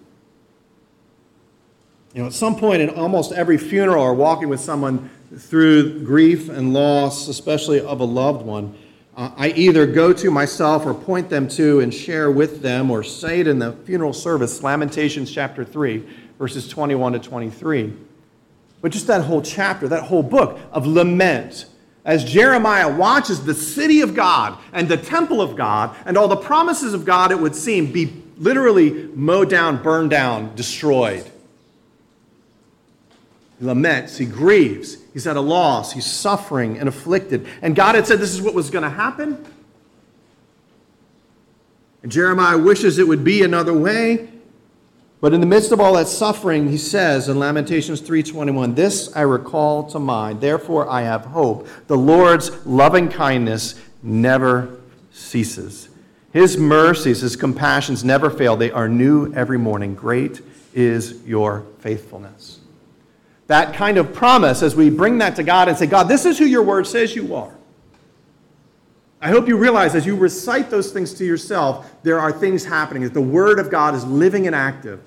You 2.14 2.20
know, 2.22 2.28
at 2.28 2.34
some 2.34 2.54
point 2.54 2.82
in 2.82 2.90
almost 2.90 3.32
every 3.32 3.58
funeral 3.58 4.00
or 4.00 4.14
walking 4.14 4.48
with 4.48 4.60
someone 4.60 5.10
through 5.36 6.04
grief 6.04 6.48
and 6.48 6.72
loss, 6.72 7.26
especially 7.26 7.80
of 7.80 7.98
a 7.98 8.04
loved 8.04 8.46
one, 8.46 8.78
uh, 9.16 9.32
I 9.36 9.48
either 9.48 9.86
go 9.86 10.12
to 10.12 10.30
myself 10.30 10.86
or 10.86 10.94
point 10.94 11.28
them 11.28 11.48
to 11.48 11.80
and 11.80 11.92
share 11.92 12.30
with 12.30 12.62
them 12.62 12.92
or 12.92 13.02
say 13.02 13.40
it 13.40 13.48
in 13.48 13.58
the 13.58 13.72
funeral 13.72 14.12
service, 14.12 14.62
Lamentations 14.62 15.32
chapter 15.32 15.64
3, 15.64 16.08
verses 16.38 16.68
21 16.68 17.14
to 17.14 17.18
23. 17.18 17.92
But 18.80 18.92
just 18.92 19.08
that 19.08 19.22
whole 19.22 19.42
chapter, 19.42 19.88
that 19.88 20.04
whole 20.04 20.22
book 20.22 20.60
of 20.70 20.86
lament, 20.86 21.66
as 22.06 22.24
Jeremiah 22.24 22.96
watches 22.96 23.44
the 23.44 23.52
city 23.52 24.00
of 24.00 24.14
God 24.14 24.56
and 24.72 24.88
the 24.88 24.96
temple 24.96 25.42
of 25.42 25.56
God 25.56 25.94
and 26.06 26.16
all 26.16 26.28
the 26.28 26.36
promises 26.36 26.94
of 26.94 27.04
God, 27.04 27.32
it 27.32 27.38
would 27.40 27.56
seem, 27.56 27.90
be 27.90 28.22
literally 28.38 29.08
mowed 29.14 29.50
down, 29.50 29.82
burned 29.82 30.10
down, 30.10 30.54
destroyed. 30.54 31.28
He 33.58 33.64
laments, 33.64 34.16
he 34.18 34.24
grieves, 34.24 34.98
he's 35.14 35.26
at 35.26 35.36
a 35.36 35.40
loss, 35.40 35.92
he's 35.92 36.06
suffering 36.06 36.78
and 36.78 36.88
afflicted. 36.88 37.48
And 37.60 37.74
God 37.74 37.96
had 37.96 38.06
said 38.06 38.20
this 38.20 38.32
is 38.32 38.40
what 38.40 38.54
was 38.54 38.70
going 38.70 38.84
to 38.84 38.90
happen. 38.90 39.44
And 42.04 42.12
Jeremiah 42.12 42.56
wishes 42.56 42.98
it 43.00 43.08
would 43.08 43.24
be 43.24 43.42
another 43.42 43.74
way. 43.74 44.28
But 45.20 45.32
in 45.32 45.40
the 45.40 45.46
midst 45.46 45.72
of 45.72 45.80
all 45.80 45.94
that 45.94 46.08
suffering, 46.08 46.68
he 46.68 46.76
says 46.76 47.28
in 47.28 47.38
Lamentations 47.38 48.00
3:21, 48.00 48.74
"This 48.74 49.08
I 49.16 49.22
recall 49.22 49.84
to 49.84 49.98
mind, 49.98 50.40
therefore 50.40 50.88
I 50.88 51.02
have 51.02 51.26
hope. 51.26 51.66
The 51.86 51.96
Lord's 51.96 52.50
loving 52.66 53.08
kindness 53.08 53.76
never 54.02 54.68
ceases. 55.10 55.88
His 56.32 56.58
mercies, 56.58 57.22
his 57.22 57.34
compassions 57.34 58.04
never 58.04 58.28
fail. 58.28 58.56
They 58.56 58.70
are 58.70 58.88
new 58.88 59.32
every 59.32 59.58
morning. 59.58 59.94
Great 59.94 60.42
is 60.74 61.14
your 61.26 61.62
faithfulness." 61.78 62.58
That 63.46 63.72
kind 63.72 63.96
of 63.96 64.12
promise 64.12 64.62
as 64.62 64.76
we 64.76 64.90
bring 64.90 65.18
that 65.18 65.36
to 65.36 65.42
God 65.42 65.68
and 65.68 65.78
say, 65.78 65.86
"God, 65.86 66.08
this 66.08 66.26
is 66.26 66.36
who 66.36 66.44
your 66.44 66.62
word 66.62 66.86
says 66.86 67.16
you 67.16 67.34
are." 67.34 67.52
I 69.26 69.30
hope 69.30 69.48
you 69.48 69.56
realize 69.56 69.96
as 69.96 70.06
you 70.06 70.14
recite 70.14 70.70
those 70.70 70.92
things 70.92 71.12
to 71.14 71.24
yourself, 71.24 71.92
there 72.04 72.20
are 72.20 72.30
things 72.30 72.64
happening, 72.64 73.02
that 73.02 73.12
the 73.12 73.20
Word 73.20 73.58
of 73.58 73.72
God 73.72 73.96
is 73.96 74.04
living 74.04 74.46
and 74.46 74.54
active. 74.54 75.00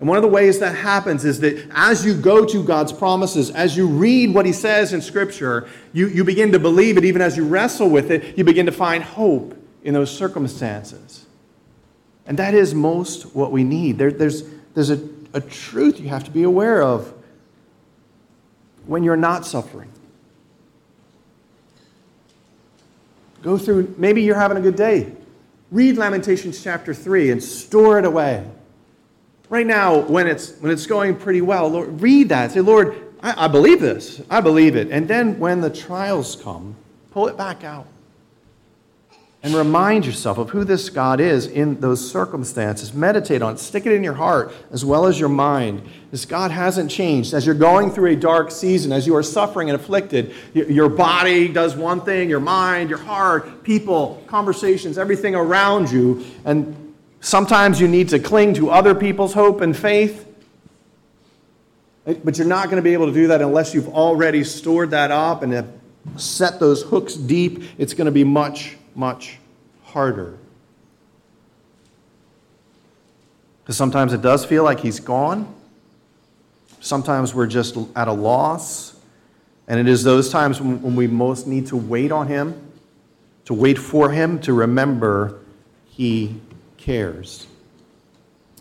And 0.00 0.08
one 0.08 0.16
of 0.18 0.22
the 0.22 0.28
ways 0.28 0.58
that 0.58 0.74
happens 0.74 1.24
is 1.24 1.38
that 1.38 1.70
as 1.72 2.04
you 2.04 2.14
go 2.14 2.44
to 2.44 2.64
God's 2.64 2.92
promises, 2.92 3.52
as 3.52 3.76
you 3.76 3.86
read 3.86 4.34
what 4.34 4.44
He 4.44 4.52
says 4.52 4.92
in 4.92 5.00
Scripture, 5.00 5.68
you, 5.92 6.08
you 6.08 6.24
begin 6.24 6.50
to 6.50 6.58
believe 6.58 6.98
it. 6.98 7.04
Even 7.04 7.22
as 7.22 7.36
you 7.36 7.46
wrestle 7.46 7.88
with 7.88 8.10
it, 8.10 8.36
you 8.36 8.42
begin 8.42 8.66
to 8.66 8.72
find 8.72 9.04
hope 9.04 9.56
in 9.84 9.94
those 9.94 10.10
circumstances. 10.10 11.24
And 12.26 12.36
that 12.40 12.54
is 12.54 12.74
most 12.74 13.36
what 13.36 13.52
we 13.52 13.62
need. 13.62 13.98
There, 13.98 14.10
there's 14.10 14.42
there's 14.74 14.90
a, 14.90 15.00
a 15.32 15.40
truth 15.40 16.00
you 16.00 16.08
have 16.08 16.24
to 16.24 16.32
be 16.32 16.42
aware 16.42 16.82
of 16.82 17.14
when 18.86 19.04
you're 19.04 19.16
not 19.16 19.46
suffering. 19.46 19.92
Go 23.44 23.58
through, 23.58 23.94
maybe 23.98 24.22
you're 24.22 24.38
having 24.38 24.56
a 24.56 24.60
good 24.60 24.74
day. 24.74 25.12
Read 25.70 25.98
Lamentations 25.98 26.64
chapter 26.64 26.94
3 26.94 27.30
and 27.30 27.42
store 27.42 27.98
it 27.98 28.06
away. 28.06 28.42
Right 29.50 29.66
now, 29.66 29.98
when 29.98 30.26
it's, 30.26 30.56
when 30.60 30.72
it's 30.72 30.86
going 30.86 31.14
pretty 31.14 31.42
well, 31.42 31.68
Lord, 31.68 32.00
read 32.00 32.30
that. 32.30 32.52
Say, 32.52 32.60
Lord, 32.60 32.96
I, 33.22 33.44
I 33.44 33.48
believe 33.48 33.82
this. 33.82 34.22
I 34.30 34.40
believe 34.40 34.76
it. 34.76 34.90
And 34.90 35.06
then 35.06 35.38
when 35.38 35.60
the 35.60 35.68
trials 35.68 36.36
come, 36.36 36.74
pull 37.10 37.28
it 37.28 37.36
back 37.36 37.64
out 37.64 37.86
and 39.44 39.54
remind 39.54 40.06
yourself 40.06 40.38
of 40.38 40.48
who 40.48 40.64
this 40.64 40.88
God 40.88 41.20
is 41.20 41.46
in 41.46 41.78
those 41.78 42.10
circumstances. 42.10 42.94
Meditate 42.94 43.42
on 43.42 43.52
it, 43.52 43.58
stick 43.58 43.84
it 43.84 43.92
in 43.92 44.02
your 44.02 44.14
heart 44.14 44.54
as 44.72 44.86
well 44.86 45.04
as 45.04 45.20
your 45.20 45.28
mind. 45.28 45.86
This 46.10 46.24
God 46.24 46.50
hasn't 46.50 46.90
changed. 46.90 47.34
As 47.34 47.44
you're 47.44 47.54
going 47.54 47.90
through 47.90 48.12
a 48.12 48.16
dark 48.16 48.50
season, 48.50 48.90
as 48.90 49.06
you 49.06 49.14
are 49.14 49.22
suffering 49.22 49.68
and 49.68 49.78
afflicted, 49.78 50.32
your 50.54 50.88
body 50.88 51.48
does 51.48 51.76
one 51.76 52.00
thing, 52.00 52.30
your 52.30 52.40
mind, 52.40 52.88
your 52.88 52.98
heart, 52.98 53.62
people, 53.64 54.24
conversations, 54.28 54.96
everything 54.96 55.34
around 55.34 55.90
you. 55.90 56.24
And 56.46 56.94
sometimes 57.20 57.78
you 57.78 57.86
need 57.86 58.08
to 58.08 58.18
cling 58.18 58.54
to 58.54 58.70
other 58.70 58.94
people's 58.94 59.34
hope 59.34 59.60
and 59.60 59.76
faith. 59.76 60.26
But 62.06 62.38
you're 62.38 62.46
not 62.46 62.66
going 62.66 62.76
to 62.76 62.82
be 62.82 62.94
able 62.94 63.08
to 63.08 63.12
do 63.12 63.26
that 63.26 63.42
unless 63.42 63.74
you've 63.74 63.88
already 63.88 64.42
stored 64.42 64.92
that 64.92 65.10
up 65.10 65.42
and 65.42 65.52
have 65.52 65.70
set 66.16 66.60
those 66.60 66.82
hooks 66.82 67.12
deep. 67.12 67.62
It's 67.76 67.92
going 67.92 68.06
to 68.06 68.10
be 68.10 68.24
much 68.24 68.78
much 68.94 69.38
harder. 69.82 70.38
Because 73.62 73.76
sometimes 73.76 74.12
it 74.12 74.20
does 74.20 74.44
feel 74.44 74.62
like 74.62 74.80
he's 74.80 75.00
gone. 75.00 75.52
Sometimes 76.80 77.34
we're 77.34 77.46
just 77.46 77.78
at 77.96 78.08
a 78.08 78.12
loss. 78.12 78.94
And 79.66 79.80
it 79.80 79.88
is 79.88 80.04
those 80.04 80.28
times 80.28 80.60
when, 80.60 80.94
we 80.94 81.06
most 81.06 81.46
need 81.46 81.66
to 81.68 81.76
wait 81.76 82.12
on 82.12 82.28
him, 82.28 82.70
to 83.46 83.54
wait 83.54 83.78
for 83.78 84.10
him, 84.10 84.38
to 84.40 84.52
remember 84.52 85.40
he 85.86 86.38
cares. 86.76 87.46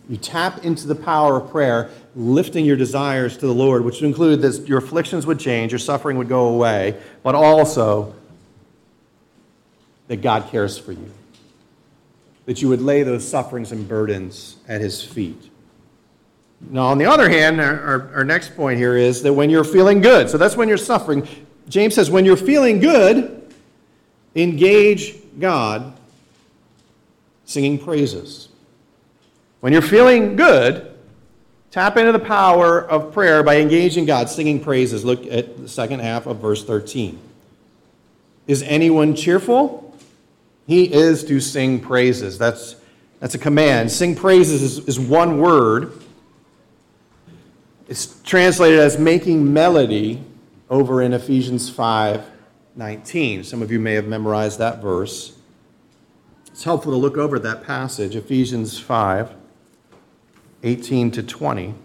You 0.08 0.17
tap 0.17 0.63
into 0.63 0.88
the 0.88 0.96
power 0.96 1.38
of 1.38 1.52
prayer, 1.52 1.89
lifting 2.15 2.65
your 2.65 2.78
desires 2.78 3.38
to 3.38 3.48
the 3.48 3.54
Lord, 3.54 3.84
which 3.84 4.02
include 4.02 4.41
that 4.41 4.67
your 4.67 4.78
afflictions 4.78 5.26
would 5.26 5.39
change, 5.39 5.72
your 5.72 5.80
suffering 5.80 6.17
would 6.17 6.30
go 6.30 6.48
away, 6.48 6.98
but 7.24 7.36
also 7.36 8.13
that 10.07 10.21
God 10.21 10.49
cares 10.49 10.77
for 10.77 10.91
you. 10.91 11.11
That 12.45 12.61
you 12.61 12.69
would 12.69 12.81
lay 12.81 13.03
those 13.03 13.27
sufferings 13.27 13.71
and 13.71 13.87
burdens 13.87 14.57
at 14.67 14.81
his 14.81 15.01
feet. 15.01 15.49
Now, 16.69 16.85
on 16.85 16.97
the 16.97 17.05
other 17.05 17.29
hand, 17.29 17.59
our, 17.59 18.11
our, 18.15 18.23
next 18.23 18.55
point 18.55 18.79
here 18.79 18.95
is 18.95 19.21
that 19.23 19.33
when 19.33 19.49
you're 19.49 19.63
feeling 19.63 20.01
good, 20.01 20.29
so 20.29 20.37
that's 20.37 20.55
when 20.55 20.67
you're 20.69 20.77
suffering. 20.77 21.27
James 21.67 21.95
says, 21.95 22.09
when 22.09 22.23
you're 22.25 22.37
feeling 22.37 22.79
good, 22.79 23.53
engage 24.35 25.15
God 25.39 25.93
singing 27.45 27.77
praises. 27.77 28.49
When 29.59 29.73
you're 29.73 29.81
feeling 29.81 30.35
good, 30.35 30.93
tap 31.71 31.97
into 31.97 32.11
the 32.11 32.19
power 32.19 32.81
of 32.81 33.13
prayer 33.13 33.43
by 33.43 33.57
engaging 33.57 34.05
God, 34.05 34.29
singing 34.29 34.59
praises. 34.59 35.03
Look 35.03 35.25
at 35.27 35.57
the 35.57 35.67
second 35.67 35.99
half 35.99 36.25
of 36.25 36.39
verse 36.39 36.63
13. 36.63 37.19
Is 38.47 38.61
anyone 38.63 39.15
cheerful? 39.15 39.83
He 40.65 40.91
is 40.93 41.23
to 41.26 41.39
sing 41.39 41.80
praises. 41.80 42.38
That's, 42.38 42.76
that's 43.19 43.36
a 43.36 43.39
command. 43.39 43.91
Sing 43.91 44.15
praises 44.15 44.62
is, 44.62 44.80
is 44.88 44.99
one 44.99 45.39
word. 45.39 45.93
It's 47.88 48.21
translated 48.21 48.80
as 48.80 48.97
making 48.97 49.52
melody 49.52 50.23
over 50.69 51.02
in 51.02 51.13
Ephesians 51.13 51.69
5 51.69 52.32
19. 52.76 53.43
Some 53.43 53.62
of 53.62 53.71
you 53.71 53.80
may 53.80 53.93
have 53.93 54.08
memorized 54.08 54.58
that 54.58 54.82
verse. 54.82 55.38
It's 56.47 56.63
helpful 56.63 56.91
to 56.91 56.97
look 56.97 57.17
over 57.17 57.38
that 57.39 57.63
passage, 57.63 58.15
Ephesians 58.15 58.80
5 58.80 59.32
18 60.63 61.12
to 61.12 61.23
20. 61.23 61.76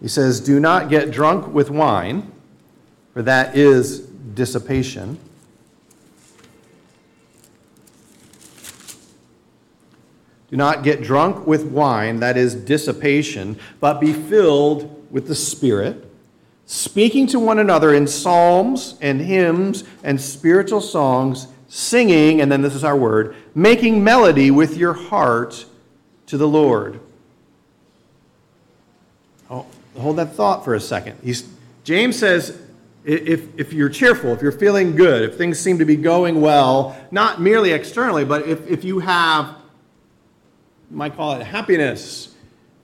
He 0.00 0.08
says, 0.08 0.40
Do 0.40 0.58
not 0.58 0.88
get 0.88 1.10
drunk 1.10 1.52
with 1.52 1.70
wine, 1.70 2.32
for 3.12 3.22
that 3.22 3.56
is 3.56 4.00
dissipation. 4.00 5.18
Do 10.50 10.56
not 10.56 10.82
get 10.82 11.02
drunk 11.02 11.46
with 11.46 11.64
wine, 11.66 12.20
that 12.20 12.36
is 12.36 12.54
dissipation, 12.54 13.58
but 13.80 14.00
be 14.00 14.12
filled 14.12 15.06
with 15.10 15.28
the 15.28 15.34
Spirit, 15.34 16.10
speaking 16.64 17.26
to 17.28 17.38
one 17.38 17.58
another 17.58 17.94
in 17.94 18.06
psalms 18.06 18.96
and 19.00 19.20
hymns 19.20 19.84
and 20.02 20.20
spiritual 20.20 20.80
songs, 20.80 21.48
singing, 21.68 22.40
and 22.40 22.50
then 22.50 22.62
this 22.62 22.74
is 22.74 22.82
our 22.82 22.96
word, 22.96 23.36
making 23.54 24.02
melody 24.02 24.50
with 24.50 24.76
your 24.76 24.94
heart 24.94 25.66
to 26.26 26.38
the 26.38 26.48
Lord. 26.48 27.00
Oh, 29.50 29.66
hold 29.98 30.16
that 30.16 30.34
thought 30.34 30.64
for 30.64 30.74
a 30.74 30.80
second. 30.80 31.18
He's, 31.22 31.46
James 31.84 32.18
says, 32.18 32.58
if, 33.04 33.58
if 33.58 33.72
you're 33.72 33.88
cheerful, 33.88 34.32
if 34.32 34.42
you're 34.42 34.52
feeling 34.52 34.94
good, 34.94 35.22
if 35.22 35.38
things 35.38 35.58
seem 35.58 35.78
to 35.78 35.84
be 35.84 35.96
going 35.96 36.40
well, 36.40 36.96
not 37.10 37.40
merely 37.40 37.72
externally, 37.72 38.24
but 38.24 38.46
if, 38.46 38.66
if 38.66 38.84
you 38.84 38.98
have 38.98 39.57
might 40.90 41.16
call 41.16 41.34
it 41.34 41.44
happiness, 41.44 42.34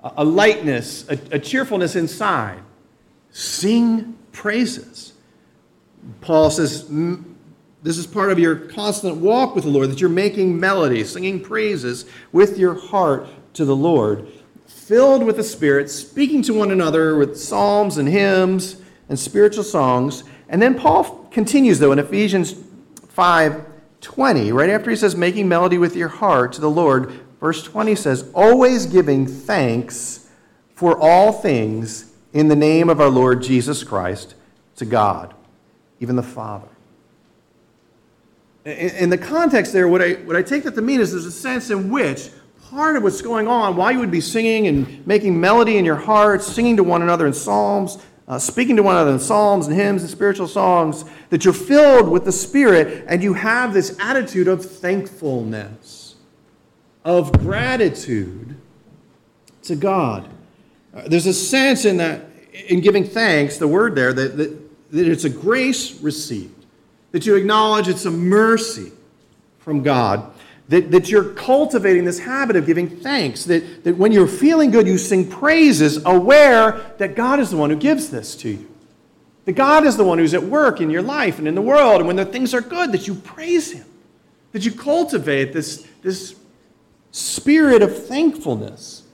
a 0.02 0.24
lightness, 0.24 1.08
a, 1.08 1.18
a 1.32 1.38
cheerfulness 1.38 1.96
inside. 1.96 2.60
Sing 3.30 4.16
praises. 4.32 5.14
Paul 6.20 6.50
says, 6.50 6.86
this 7.82 7.98
is 7.98 8.06
part 8.06 8.30
of 8.30 8.38
your 8.38 8.56
constant 8.56 9.16
walk 9.16 9.54
with 9.54 9.64
the 9.64 9.70
Lord, 9.70 9.90
that 9.90 10.00
you're 10.00 10.10
making 10.10 10.58
melody, 10.58 11.04
singing 11.04 11.40
praises 11.40 12.04
with 12.32 12.58
your 12.58 12.74
heart 12.74 13.26
to 13.54 13.64
the 13.64 13.76
Lord, 13.76 14.26
filled 14.66 15.22
with 15.22 15.36
the 15.36 15.44
Spirit, 15.44 15.90
speaking 15.90 16.42
to 16.42 16.54
one 16.54 16.70
another 16.70 17.16
with 17.16 17.38
psalms 17.38 17.98
and 17.98 18.08
hymns 18.08 18.76
and 19.08 19.18
spiritual 19.18 19.64
songs. 19.64 20.24
And 20.48 20.60
then 20.60 20.74
Paul 20.74 21.28
continues, 21.30 21.78
though, 21.78 21.92
in 21.92 21.98
Ephesians 21.98 22.54
5 23.08 23.66
20, 24.00 24.52
right 24.52 24.68
after 24.68 24.90
he 24.90 24.96
says, 24.96 25.16
making 25.16 25.48
melody 25.48 25.78
with 25.78 25.96
your 25.96 26.08
heart 26.08 26.52
to 26.52 26.60
the 26.60 26.68
Lord, 26.68 27.23
Verse 27.40 27.62
20 27.62 27.94
says, 27.94 28.30
Always 28.34 28.86
giving 28.86 29.26
thanks 29.26 30.28
for 30.74 30.98
all 30.98 31.32
things 31.32 32.12
in 32.32 32.48
the 32.48 32.56
name 32.56 32.88
of 32.88 33.00
our 33.00 33.08
Lord 33.08 33.42
Jesus 33.42 33.84
Christ 33.84 34.34
to 34.76 34.84
God, 34.84 35.34
even 36.00 36.16
the 36.16 36.22
Father. 36.22 36.68
In 38.64 39.10
the 39.10 39.18
context 39.18 39.72
there, 39.72 39.86
what 39.88 40.02
I, 40.02 40.14
what 40.14 40.36
I 40.36 40.42
take 40.42 40.64
that 40.64 40.74
to 40.74 40.82
mean 40.82 41.00
is 41.00 41.12
there's 41.12 41.26
a 41.26 41.32
sense 41.32 41.70
in 41.70 41.90
which 41.90 42.30
part 42.70 42.96
of 42.96 43.02
what's 43.02 43.20
going 43.20 43.46
on, 43.46 43.76
why 43.76 43.90
you 43.90 43.98
would 43.98 44.10
be 44.10 44.22
singing 44.22 44.66
and 44.66 45.06
making 45.06 45.38
melody 45.38 45.76
in 45.76 45.84
your 45.84 45.96
heart, 45.96 46.42
singing 46.42 46.76
to 46.78 46.82
one 46.82 47.02
another 47.02 47.26
in 47.26 47.34
psalms, 47.34 47.98
uh, 48.26 48.38
speaking 48.38 48.74
to 48.76 48.82
one 48.82 48.96
another 48.96 49.12
in 49.12 49.20
psalms 49.20 49.66
and 49.66 49.76
hymns 49.76 50.02
and 50.02 50.10
spiritual 50.10 50.48
songs, 50.48 51.04
that 51.28 51.44
you're 51.44 51.54
filled 51.54 52.08
with 52.08 52.24
the 52.24 52.32
Spirit 52.32 53.04
and 53.06 53.22
you 53.22 53.34
have 53.34 53.74
this 53.74 53.96
attitude 54.00 54.48
of 54.48 54.64
thankfulness 54.64 56.03
of 57.04 57.32
gratitude 57.40 58.56
to 59.62 59.76
God. 59.76 60.28
Uh, 60.94 61.02
there's 61.06 61.26
a 61.26 61.34
sense 61.34 61.84
in 61.84 61.98
that, 61.98 62.24
in 62.68 62.80
giving 62.80 63.04
thanks, 63.04 63.58
the 63.58 63.68
word 63.68 63.94
there, 63.94 64.12
that, 64.12 64.36
that, 64.36 64.90
that 64.92 65.08
it's 65.08 65.24
a 65.24 65.30
grace 65.30 66.00
received, 66.00 66.66
that 67.12 67.26
you 67.26 67.34
acknowledge 67.34 67.88
it's 67.88 68.04
a 68.04 68.10
mercy 68.10 68.92
from 69.58 69.82
God, 69.82 70.32
that, 70.68 70.90
that 70.92 71.10
you're 71.10 71.34
cultivating 71.34 72.04
this 72.04 72.18
habit 72.18 72.56
of 72.56 72.64
giving 72.66 72.88
thanks, 72.88 73.44
that, 73.44 73.84
that 73.84 73.96
when 73.96 74.12
you're 74.12 74.26
feeling 74.26 74.70
good, 74.70 74.86
you 74.86 74.96
sing 74.96 75.28
praises, 75.28 76.04
aware 76.06 76.94
that 76.98 77.14
God 77.16 77.40
is 77.40 77.50
the 77.50 77.56
one 77.56 77.70
who 77.70 77.76
gives 77.76 78.08
this 78.08 78.36
to 78.36 78.50
you. 78.50 78.70
That 79.44 79.52
God 79.52 79.84
is 79.84 79.98
the 79.98 80.04
one 80.04 80.16
who's 80.18 80.32
at 80.32 80.42
work 80.42 80.80
in 80.80 80.88
your 80.88 81.02
life 81.02 81.38
and 81.38 81.46
in 81.46 81.54
the 81.54 81.62
world, 81.62 82.00
and 82.00 82.06
when 82.06 82.16
the 82.16 82.24
things 82.24 82.54
are 82.54 82.62
good, 82.62 82.92
that 82.92 83.06
you 83.06 83.14
praise 83.14 83.72
Him, 83.72 83.84
that 84.52 84.64
you 84.64 84.72
cultivate 84.72 85.52
this, 85.52 85.86
this 86.02 86.34
spirit 87.14 87.80
of 87.80 88.06
thankfulness. 88.06 89.04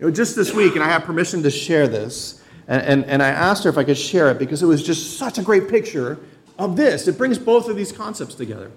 You 0.00 0.06
know, 0.06 0.12
just 0.12 0.34
this 0.34 0.52
week, 0.52 0.74
and 0.74 0.82
I 0.82 0.88
have 0.88 1.04
permission 1.04 1.44
to 1.44 1.50
share 1.50 1.86
this, 1.86 2.42
and, 2.66 2.82
and, 2.82 3.04
and 3.04 3.22
I 3.22 3.28
asked 3.28 3.62
her 3.62 3.70
if 3.70 3.78
I 3.78 3.84
could 3.84 3.96
share 3.96 4.32
it 4.32 4.38
because 4.38 4.64
it 4.64 4.66
was 4.66 4.82
just 4.82 5.16
such 5.16 5.38
a 5.38 5.42
great 5.42 5.68
picture 5.68 6.18
of 6.58 6.74
this. 6.74 7.06
It 7.06 7.16
brings 7.16 7.38
both 7.38 7.68
of 7.68 7.76
these 7.76 7.92
concepts 7.92 8.34
together. 8.34 8.72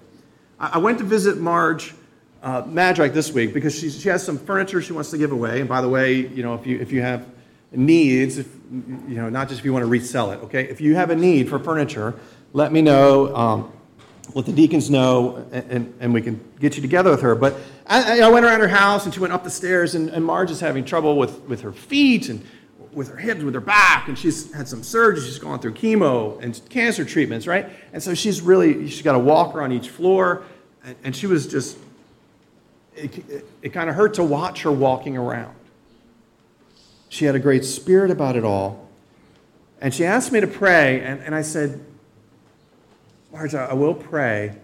I, 0.60 0.74
I 0.74 0.78
went 0.78 1.00
to 1.00 1.04
visit 1.04 1.40
Marge 1.40 1.96
uh, 2.44 2.62
this 2.62 3.32
week 3.32 3.56
because 3.56 3.78
she, 3.78 3.90
she 3.90 4.10
has 4.10 4.24
some 4.24 4.38
furniture 4.38 4.84
she 4.84 4.94
wants 4.94 5.10
to 5.10 5.18
give 5.18 5.32
away. 5.32 5.60
And 5.60 5.68
by 5.68 5.82
the 5.82 5.90
way, 5.90 6.14
you 6.14 6.44
know, 6.44 6.54
if 6.54 6.68
you, 6.68 6.80
if 6.80 6.92
you 6.92 7.02
have 7.02 7.26
needs, 7.72 8.38
if, 8.38 8.48
you 8.72 9.16
know, 9.16 9.30
not 9.30 9.48
just 9.48 9.62
if 9.62 9.66
you 9.66 9.74
want 9.74 9.82
to 9.82 9.90
resell 9.90 10.32
it, 10.32 10.42
okay? 10.44 10.66
If 10.66 10.80
you 10.80 10.94
have 10.94 11.10
a 11.10 11.16
need 11.16 11.50
for 11.50 11.58
furniture, 11.58 12.14
let 12.52 12.72
me 12.72 12.84
know. 12.84 13.36
Um, 13.36 13.74
let 14.34 14.46
the 14.46 14.54
deacons 14.54 14.90
know, 14.90 15.46
and, 15.52 15.94
and 16.00 16.14
we 16.14 16.22
can 16.22 16.40
get 16.60 16.76
you 16.76 16.82
together 16.82 17.12
with 17.12 17.22
her. 17.22 17.36
But 17.36 17.58
I, 17.86 18.22
I 18.22 18.30
went 18.30 18.46
around 18.46 18.62
her 18.62 18.68
house, 18.68 19.06
and 19.06 19.14
she 19.14 19.20
went 19.20 19.34
up 19.34 19.44
the 19.44 19.50
stairs, 19.50 19.96
and, 19.96 20.10
and 20.10 20.24
Marge 20.24 20.50
is 20.50 20.60
having 20.60 20.86
trouble 20.86 21.18
with, 21.18 21.42
with 21.42 21.62
her 21.62 21.72
feet 21.74 22.30
and 22.30 22.44
with 22.94 23.10
her 23.10 23.18
hips, 23.18 23.44
with 23.44 23.54
her 23.54 23.60
back, 23.60 24.08
and 24.08 24.18
she's 24.18 24.52
had 24.54 24.68
some 24.68 24.84
surgery. 24.84 25.26
She's 25.26 25.40
gone 25.40 25.60
through 25.60 25.74
chemo 25.74 26.42
and 26.42 26.60
cancer 26.70 27.04
treatments, 27.04 27.48
right? 27.48 27.70
And 27.92 28.02
so 28.02 28.14
she's 28.14 28.42
really, 28.42 28.88
she's 28.88 29.02
got 29.02 29.16
a 29.16 29.20
walker 29.20 29.62
on 29.62 29.72
each 29.72 29.90
floor, 29.90 30.44
and, 30.84 30.96
and 31.04 31.16
she 31.16 31.28
was 31.28 31.48
just, 31.48 31.78
it, 32.96 33.18
it, 33.30 33.46
it 33.62 33.70
kind 33.70 33.90
of 33.90 33.96
hurt 33.96 34.14
to 34.16 34.24
watch 34.24 34.62
her 34.62 34.72
walking 34.72 35.18
around. 35.18 35.56
She 37.10 37.26
had 37.26 37.36
a 37.36 37.40
great 37.40 37.66
spirit 37.66 38.10
about 38.10 38.36
it 38.36 38.44
all. 38.44 38.88
And 39.82 39.94
she 39.94 40.06
asked 40.06 40.32
me 40.32 40.40
to 40.40 40.48
pray, 40.48 41.02
and, 41.02 41.20
and 41.22 41.36
I 41.36 41.42
said, 41.42 41.84
Martha, 43.34 43.68
I 43.68 43.74
will 43.74 43.96
pray. 43.96 44.56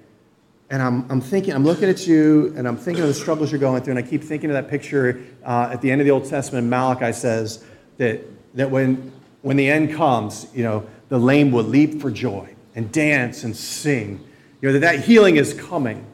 And 0.70 0.80
I'm, 0.80 1.10
I'm 1.10 1.22
thinking, 1.22 1.56
I'm 1.56 1.66
looking 1.66 1.90
at 1.90 2.06
you, 2.06 2.54
and 2.56 2.68
I'm 2.68 2.78
thinking 2.78 3.02
of 3.02 3.08
the 3.08 3.16
struggles 3.16 3.52
you're 3.52 3.60
going 3.60 3.82
through, 3.82 3.98
and 3.98 4.06
I 4.06 4.08
keep 4.08 4.24
thinking 4.24 4.52
of 4.52 4.54
that 4.54 4.70
picture 4.70 5.26
uh, 5.44 5.70
at 5.74 5.82
the 5.82 5.90
end 5.90 6.02
of 6.02 6.06
the 6.06 6.12
Old 6.12 6.26
Testament. 6.26 6.68
Malachi 6.68 7.12
says 7.12 7.66
that, 7.98 8.22
that 8.54 8.70
when, 8.70 9.12
when 9.42 9.58
the 9.58 9.68
end 9.68 9.96
comes, 9.96 10.48
you 10.54 10.62
know, 10.62 10.88
the 11.10 11.18
lame 11.18 11.52
will 11.52 11.64
leap 11.64 12.00
for 12.00 12.12
joy 12.12 12.56
and 12.76 12.92
dance 12.92 13.44
and 13.44 13.58
sing. 13.58 14.24
You 14.62 14.70
know, 14.70 14.74
that 14.74 14.82
that 14.82 15.04
healing 15.04 15.38
is 15.38 15.56
coming. 15.56 16.06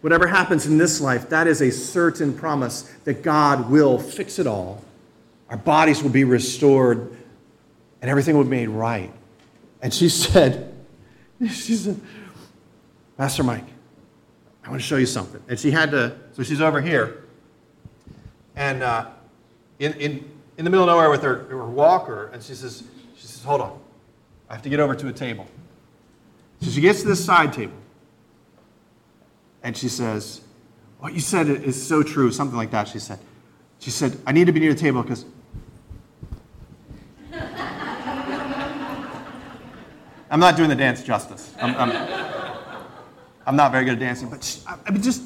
Whatever 0.00 0.26
happens 0.26 0.66
in 0.66 0.76
this 0.76 1.00
life, 1.00 1.28
that 1.28 1.46
is 1.46 1.62
a 1.62 1.70
certain 1.70 2.36
promise 2.36 2.92
that 3.04 3.22
God 3.22 3.70
will 3.70 3.96
fix 3.96 4.40
it 4.40 4.48
all. 4.48 4.82
Our 5.48 5.56
bodies 5.56 6.02
will 6.02 6.10
be 6.10 6.24
restored, 6.24 7.16
and 8.02 8.10
everything 8.10 8.36
will 8.36 8.42
be 8.42 8.50
made 8.50 8.70
right. 8.70 9.12
And 9.80 9.94
she 9.94 10.08
said, 10.08 10.69
she 11.48 11.74
said, 11.74 12.00
Pastor 13.16 13.42
Mike, 13.42 13.64
I 14.64 14.68
want 14.68 14.80
to 14.80 14.86
show 14.86 14.96
you 14.96 15.06
something. 15.06 15.42
And 15.48 15.58
she 15.58 15.70
had 15.70 15.90
to, 15.92 16.16
so 16.32 16.42
she's 16.42 16.60
over 16.60 16.80
here. 16.80 17.24
And 18.56 18.82
uh, 18.82 19.06
in, 19.78 19.94
in, 19.94 20.30
in 20.58 20.64
the 20.64 20.70
middle 20.70 20.84
of 20.84 20.88
nowhere 20.88 21.08
with 21.08 21.22
her, 21.22 21.44
her 21.44 21.66
walker, 21.66 22.30
and 22.32 22.42
she 22.42 22.54
says, 22.54 22.84
she 23.16 23.26
says, 23.26 23.42
hold 23.42 23.60
on. 23.60 23.78
I 24.48 24.54
have 24.54 24.62
to 24.62 24.68
get 24.68 24.80
over 24.80 24.94
to 24.94 25.08
a 25.08 25.12
table. 25.12 25.46
So 26.60 26.70
she 26.70 26.80
gets 26.80 27.02
to 27.02 27.08
this 27.08 27.24
side 27.24 27.52
table. 27.52 27.76
And 29.62 29.76
she 29.76 29.88
says, 29.88 30.40
What 30.98 31.14
you 31.14 31.20
said 31.20 31.48
is 31.48 31.80
so 31.80 32.02
true, 32.02 32.32
something 32.32 32.56
like 32.56 32.70
that, 32.72 32.88
she 32.88 32.98
said. 32.98 33.18
She 33.78 33.90
said, 33.90 34.18
I 34.26 34.32
need 34.32 34.46
to 34.46 34.52
be 34.52 34.60
near 34.60 34.74
the 34.74 34.80
table 34.80 35.02
because 35.02 35.24
I'm 40.30 40.40
not 40.40 40.56
doing 40.56 40.68
the 40.68 40.76
dance 40.76 41.02
justice. 41.02 41.52
I'm, 41.60 41.74
I'm, 41.76 41.90
I'm 43.46 43.56
not 43.56 43.72
very 43.72 43.84
good 43.84 43.94
at 43.94 43.98
dancing, 43.98 44.30
but 44.30 44.44
she, 44.44 44.60
I 44.66 44.90
mean, 44.90 45.02
just, 45.02 45.22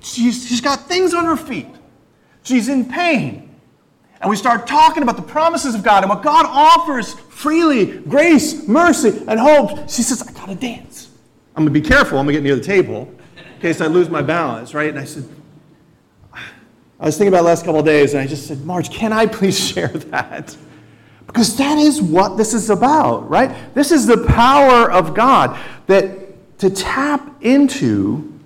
she's, 0.00 0.46
she's 0.46 0.60
got 0.60 0.86
things 0.86 1.12
on 1.12 1.24
her 1.24 1.36
feet. 1.36 1.66
She's 2.44 2.68
in 2.68 2.88
pain. 2.88 3.50
And 4.20 4.30
we 4.30 4.36
start 4.36 4.66
talking 4.66 5.02
about 5.02 5.16
the 5.16 5.22
promises 5.22 5.74
of 5.74 5.82
God 5.82 6.04
and 6.04 6.10
what 6.10 6.22
God 6.22 6.46
offers 6.46 7.12
freely 7.12 7.98
grace, 7.98 8.66
mercy, 8.68 9.22
and 9.26 9.38
hope. 9.40 9.90
She 9.90 10.02
says, 10.02 10.22
I 10.22 10.32
gotta 10.32 10.54
dance. 10.54 11.10
I'm 11.56 11.64
gonna 11.64 11.72
be 11.72 11.80
careful. 11.80 12.18
I'm 12.18 12.24
gonna 12.24 12.38
get 12.38 12.42
near 12.42 12.56
the 12.56 12.62
table 12.62 13.12
in 13.36 13.60
case 13.60 13.80
I 13.80 13.86
lose 13.86 14.08
my 14.08 14.22
balance, 14.22 14.72
right? 14.72 14.90
And 14.90 14.98
I 14.98 15.04
said, 15.04 15.28
I 16.32 17.06
was 17.06 17.18
thinking 17.18 17.28
about 17.28 17.42
the 17.42 17.48
last 17.48 17.64
couple 17.64 17.80
of 17.80 17.86
days, 17.86 18.14
and 18.14 18.22
I 18.22 18.26
just 18.26 18.46
said, 18.46 18.64
Marge, 18.64 18.90
can 18.90 19.12
I 19.12 19.26
please 19.26 19.58
share 19.72 19.88
that? 19.88 20.56
Because 21.34 21.56
that 21.56 21.78
is 21.78 22.00
what 22.00 22.36
this 22.36 22.54
is 22.54 22.70
about, 22.70 23.28
right? 23.28 23.74
This 23.74 23.90
is 23.90 24.06
the 24.06 24.18
power 24.18 24.88
of 24.88 25.14
God 25.14 25.58
that 25.88 26.58
to 26.60 26.70
tap 26.70 27.28
into 27.42 28.40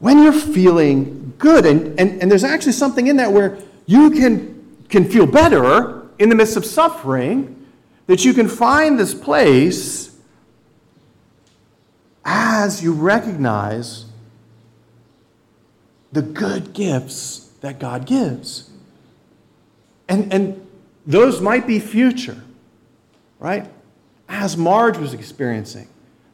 when 0.00 0.20
you're 0.20 0.32
feeling 0.32 1.32
good. 1.38 1.64
And, 1.64 1.98
and, 2.00 2.20
and 2.20 2.28
there's 2.28 2.42
actually 2.42 2.72
something 2.72 3.06
in 3.06 3.18
that 3.18 3.30
where 3.30 3.56
you 3.86 4.10
can, 4.10 4.78
can 4.88 5.08
feel 5.08 5.26
better 5.26 6.08
in 6.18 6.28
the 6.28 6.34
midst 6.34 6.56
of 6.56 6.66
suffering, 6.66 7.68
that 8.08 8.24
you 8.24 8.34
can 8.34 8.48
find 8.48 8.98
this 8.98 9.14
place 9.14 10.18
as 12.24 12.82
you 12.82 12.92
recognize 12.92 14.06
the 16.10 16.22
good 16.22 16.72
gifts 16.72 17.52
that 17.60 17.78
God 17.78 18.06
gives. 18.06 18.70
And, 20.08 20.34
and 20.34 20.66
those 21.06 21.40
might 21.40 21.66
be 21.66 21.78
future, 21.78 22.42
right? 23.38 23.68
As 24.28 24.56
Marge 24.56 24.98
was 24.98 25.14
experiencing, 25.14 25.88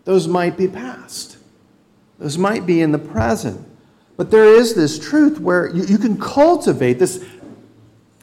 those 0.04 0.28
might 0.28 0.56
be 0.56 0.68
past. 0.68 1.38
Those 2.18 2.38
might 2.38 2.66
be 2.66 2.80
in 2.80 2.92
the 2.92 2.98
present. 2.98 3.66
But 4.16 4.30
there 4.30 4.44
is 4.44 4.74
this 4.74 4.98
truth 4.98 5.38
where 5.38 5.74
you, 5.74 5.84
you 5.84 5.98
can 5.98 6.18
cultivate 6.18 6.98
this, 6.98 7.24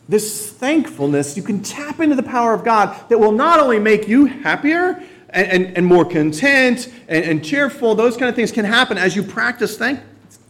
this 0.10 0.52
thankfulness. 0.52 1.38
You 1.38 1.44
can 1.44 1.62
tap 1.62 2.00
into 2.00 2.16
the 2.16 2.24
power 2.24 2.54
of 2.54 2.64
God 2.64 3.10
that 3.10 3.20
will 3.20 3.32
not 3.32 3.60
only 3.60 3.80
make 3.80 4.08
you 4.08 4.26
happier 4.26 5.04
and, 5.30 5.48
and, 5.48 5.78
and 5.78 5.86
more 5.86 6.06
content 6.06 6.92
and, 7.08 7.26
and 7.26 7.46
cheerful, 7.46 7.96
those 7.96 8.18
kind 8.18 8.30
of 8.30 8.36
things 8.36 8.52
can 8.52 8.66
happen 8.66 8.98
as 8.98 9.16
you 9.16 9.24
practice 9.24 9.78
thank, 9.78 10.00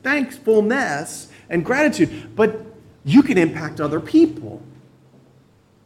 thankfulness 0.01 1.29
and 1.49 1.65
gratitude, 1.65 2.36
but 2.36 2.62
you 3.03 3.21
can 3.21 3.38
impact 3.38 3.82
other 3.82 3.99
people. 3.99 4.62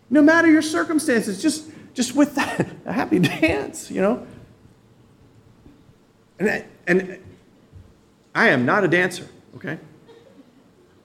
No 0.10 0.22
matter 0.22 0.50
your 0.50 0.62
circumstances, 0.62 1.41
just, 1.41 1.70
just 1.93 2.15
with 2.15 2.36
that, 2.36 2.67
a 2.86 2.93
happy 2.93 3.20
dance, 3.20 3.91
you 3.91 4.02
know? 4.02 4.26
And, 6.39 6.63
and 6.86 7.20
I 8.34 8.50
am 8.50 8.65
not 8.65 8.84
a 8.84 8.88
dancer, 8.88 9.28
okay? 9.56 9.80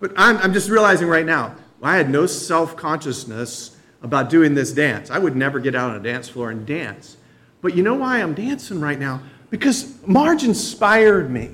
But 0.01 0.13
I'm, 0.17 0.37
I'm 0.39 0.53
just 0.53 0.69
realizing 0.69 1.09
right 1.09 1.27
now, 1.27 1.57
I 1.83 1.97
had 1.97 2.11
no 2.11 2.27
self 2.27 2.77
consciousness 2.77 3.77
about 4.03 4.31
doing 4.31 4.55
this 4.55 4.73
dance. 4.73 5.11
I 5.11 5.19
would 5.19 5.37
never 5.37 5.59
get 5.61 5.75
out 5.75 5.91
on 5.91 5.97
a 5.97 6.03
dance 6.03 6.29
floor 6.29 6.51
and 6.51 6.67
dance. 6.67 7.17
But 7.61 7.75
you 7.77 7.83
know 7.83 7.95
why 7.95 8.21
I'm 8.21 8.35
dancing 8.35 8.81
right 8.81 8.99
now? 8.99 9.23
Because 9.51 9.97
Marge 10.07 10.45
inspired 10.45 11.31
me. 11.31 11.51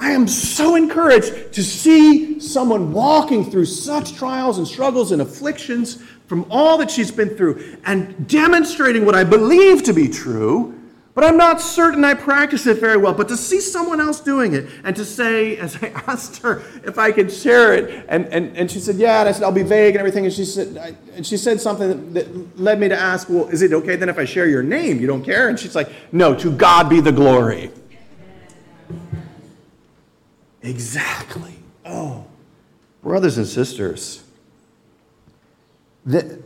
I 0.00 0.10
am 0.10 0.28
so 0.28 0.76
encouraged 0.76 1.52
to 1.52 1.62
see 1.62 2.38
someone 2.38 2.92
walking 2.92 3.50
through 3.50 3.64
such 3.64 4.14
trials 4.14 4.58
and 4.58 4.66
struggles 4.66 5.12
and 5.12 5.20
afflictions 5.20 6.02
from 6.26 6.46
all 6.50 6.78
that 6.78 6.90
she's 6.90 7.10
been 7.10 7.30
through 7.30 7.78
and 7.84 8.28
demonstrating 8.28 9.04
what 9.04 9.14
I 9.14 9.24
believe 9.24 9.82
to 9.84 9.92
be 9.92 10.08
true, 10.08 10.78
but 11.14 11.24
I'm 11.24 11.36
not 11.36 11.60
certain 11.60 12.04
I 12.04 12.14
practice 12.14 12.66
it 12.66 12.78
very 12.78 12.96
well. 12.96 13.12
But 13.12 13.26
to 13.28 13.36
see 13.36 13.60
someone 13.60 14.00
else 14.00 14.20
doing 14.20 14.54
it 14.54 14.68
and 14.84 14.94
to 14.94 15.04
say, 15.04 15.56
as 15.58 15.76
I 15.82 15.88
asked 16.06 16.42
her 16.42 16.62
if 16.84 16.96
I 16.96 17.10
could 17.10 17.32
share 17.32 17.74
it, 17.74 18.06
and, 18.08 18.26
and, 18.26 18.56
and 18.56 18.70
she 18.70 18.78
said, 18.78 18.96
Yeah, 18.96 19.20
and 19.20 19.28
I 19.28 19.32
said, 19.32 19.42
I'll 19.42 19.50
be 19.50 19.64
vague 19.64 19.94
and 19.94 19.98
everything. 19.98 20.26
And 20.26 20.32
she 20.32 20.44
said, 20.44 20.76
I, 20.76 20.94
and 21.16 21.26
she 21.26 21.36
said 21.36 21.60
something 21.60 22.12
that 22.12 22.60
led 22.60 22.78
me 22.78 22.88
to 22.88 22.96
ask, 22.96 23.28
Well, 23.28 23.48
is 23.48 23.62
it 23.62 23.72
okay 23.72 23.96
then 23.96 24.08
if 24.08 24.18
I 24.18 24.26
share 24.26 24.46
your 24.46 24.62
name? 24.62 25.00
You 25.00 25.08
don't 25.08 25.24
care? 25.24 25.48
And 25.48 25.58
she's 25.58 25.74
like, 25.74 25.90
No, 26.12 26.36
to 26.36 26.52
God 26.52 26.88
be 26.88 27.00
the 27.00 27.10
glory. 27.10 27.72
Exactly. 30.68 31.54
Oh, 31.86 32.26
brothers 33.02 33.38
and 33.38 33.46
sisters, 33.46 34.22
the, 36.04 36.42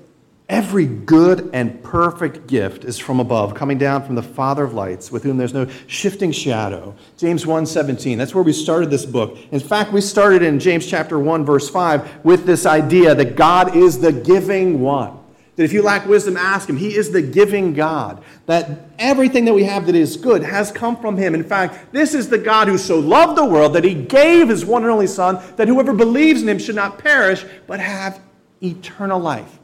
every 0.49 0.87
good 0.87 1.51
and 1.53 1.83
perfect 1.83 2.47
gift 2.47 2.85
is 2.85 2.99
from 2.99 3.19
above, 3.19 3.55
coming 3.55 3.79
down 3.79 4.05
from 4.05 4.15
the 4.15 4.23
Father 4.23 4.63
of 4.63 4.75
lights, 4.75 5.11
with 5.11 5.25
whom 5.25 5.39
there's 5.39 5.53
no 5.53 5.67
shifting 5.89 6.31
shadow. 6.31 6.95
James 7.19 7.45
1:17. 7.45 8.17
That's 8.17 8.33
where 8.33 8.45
we 8.45 8.53
started 8.53 8.91
this 8.91 9.05
book. 9.05 9.37
In 9.51 9.59
fact, 9.59 9.93
we 9.93 10.01
started 10.01 10.43
in 10.43 10.61
James 10.61 10.87
chapter 10.87 11.19
1 11.19 11.45
verse 11.45 11.69
5 11.69 12.25
with 12.25 12.47
this 12.47 12.65
idea 12.65 13.17
that 13.17 13.35
God 13.35 13.75
is 13.75 13.99
the 13.99 14.13
giving 14.13 14.81
one. 14.81 15.19
That 15.57 15.65
if 15.65 15.73
you 15.73 15.83
lack 15.83 16.07
wisdom, 16.07 16.37
ask 16.37 16.69
him. 16.69 16.79
He 16.79 16.97
is 16.97 17.11
the 17.11 17.21
giving 17.21 17.75
God. 17.75 18.23
That 18.47 18.89
everything 18.99 19.45
that 19.45 19.53
we 19.53 19.65
have 19.65 19.85
that 19.87 19.95
is 19.95 20.17
good 20.17 20.43
has 20.43 20.73
come 20.73 20.97
from 20.97 21.19
him. 21.19 21.35
In 21.35 21.45
fact, 21.45 21.93
this 21.93 22.15
is 22.15 22.31
the 22.31 22.39
God 22.39 22.69
who 22.69 22.79
so 22.79 22.99
loved 22.99 23.37
the 23.37 23.45
world 23.45 23.75
that 23.75 23.85
he 23.85 23.95
gave 23.95 24.49
his 24.49 24.65
one 24.65 24.83
and 24.83 24.91
only 24.91 25.07
Son, 25.07 25.43
that 25.57 25.69
whoever 25.69 25.93
believes 25.93 26.41
in 26.41 26.49
him 26.49 26.59
should 26.59 26.75
not 26.75 26.99
perish, 26.99 27.45
but 27.67 27.81
have 27.81 28.21
eternal 28.63 29.21
life. 29.21 29.59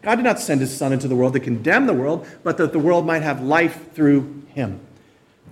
God 0.00 0.16
did 0.16 0.24
not 0.24 0.40
send 0.40 0.60
his 0.62 0.74
Son 0.74 0.92
into 0.92 1.08
the 1.08 1.16
world 1.16 1.34
to 1.34 1.40
condemn 1.40 1.86
the 1.86 1.94
world, 1.94 2.26
but 2.42 2.56
that 2.56 2.72
the 2.72 2.78
world 2.78 3.04
might 3.04 3.22
have 3.22 3.42
life 3.42 3.92
through 3.92 4.42
him. 4.54 4.80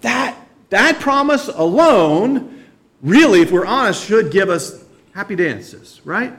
That, 0.01 0.37
that 0.71 1.01
promise 1.01 1.49
alone, 1.49 2.65
really, 3.03 3.43
if 3.43 3.51
we're 3.51 3.67
honest, 3.67 4.07
should 4.07 4.31
give 4.31 4.49
us 4.49 4.85
happy 5.15 5.37
dances, 5.37 6.01
right? 6.05 6.33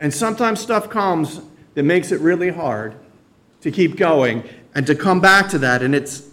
And 0.00 0.12
sometimes 0.12 0.60
stuff 0.60 0.90
comes 0.90 1.40
that 1.74 1.82
makes 1.82 2.12
it 2.12 2.20
really 2.20 2.50
hard 2.50 2.94
to 3.60 3.70
keep 3.70 3.96
going 3.96 4.48
and 4.74 4.86
to 4.86 4.94
come 4.94 5.20
back 5.20 5.48
to 5.50 5.58
that. 5.58 5.82
And 5.82 5.94
it's 5.94 6.28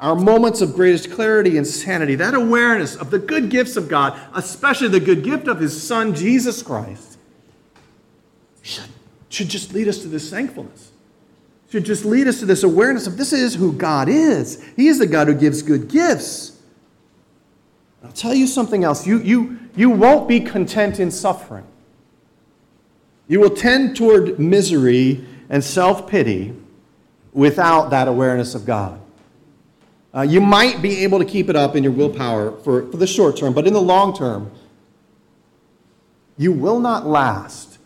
our 0.00 0.14
moments 0.14 0.60
of 0.60 0.74
greatest 0.74 1.12
clarity 1.12 1.56
and 1.56 1.66
sanity, 1.66 2.14
that 2.16 2.34
awareness 2.34 2.96
of 2.96 3.10
the 3.10 3.18
good 3.18 3.48
gifts 3.48 3.76
of 3.76 3.88
God, 3.88 4.18
especially 4.34 4.88
the 4.88 5.00
good 5.00 5.22
gift 5.22 5.48
of 5.48 5.60
His 5.60 5.80
Son, 5.80 6.14
Jesus 6.14 6.62
Christ, 6.62 7.18
should, 8.62 8.88
should 9.28 9.48
just 9.48 9.72
lead 9.72 9.88
us 9.88 9.98
to 9.98 10.08
this 10.08 10.28
thankfulness. 10.30 10.90
Should 11.70 11.84
just 11.84 12.04
lead 12.04 12.28
us 12.28 12.38
to 12.40 12.46
this 12.46 12.62
awareness 12.62 13.06
of 13.06 13.16
this 13.16 13.32
is 13.32 13.54
who 13.54 13.72
God 13.72 14.08
is. 14.08 14.62
He 14.76 14.88
is 14.88 14.98
the 14.98 15.06
God 15.06 15.26
who 15.26 15.34
gives 15.34 15.62
good 15.62 15.88
gifts. 15.88 16.60
I'll 18.04 18.12
tell 18.12 18.34
you 18.34 18.46
something 18.46 18.84
else. 18.84 19.06
You, 19.06 19.18
you, 19.18 19.58
you 19.74 19.90
won't 19.90 20.28
be 20.28 20.38
content 20.38 21.00
in 21.00 21.10
suffering. 21.10 21.66
You 23.26 23.40
will 23.40 23.50
tend 23.50 23.96
toward 23.96 24.38
misery 24.38 25.24
and 25.48 25.62
self 25.62 26.08
pity 26.08 26.54
without 27.32 27.90
that 27.90 28.08
awareness 28.08 28.54
of 28.54 28.64
God. 28.64 29.00
Uh, 30.14 30.22
you 30.22 30.40
might 30.40 30.80
be 30.80 31.02
able 31.02 31.18
to 31.18 31.24
keep 31.24 31.48
it 31.48 31.56
up 31.56 31.74
in 31.74 31.82
your 31.82 31.92
willpower 31.92 32.52
for, 32.58 32.88
for 32.90 32.96
the 32.96 33.06
short 33.06 33.36
term, 33.36 33.52
but 33.52 33.66
in 33.66 33.72
the 33.72 33.80
long 33.80 34.16
term, 34.16 34.50
you 36.36 36.52
will 36.52 36.78
not 36.78 37.06
last 37.06 37.78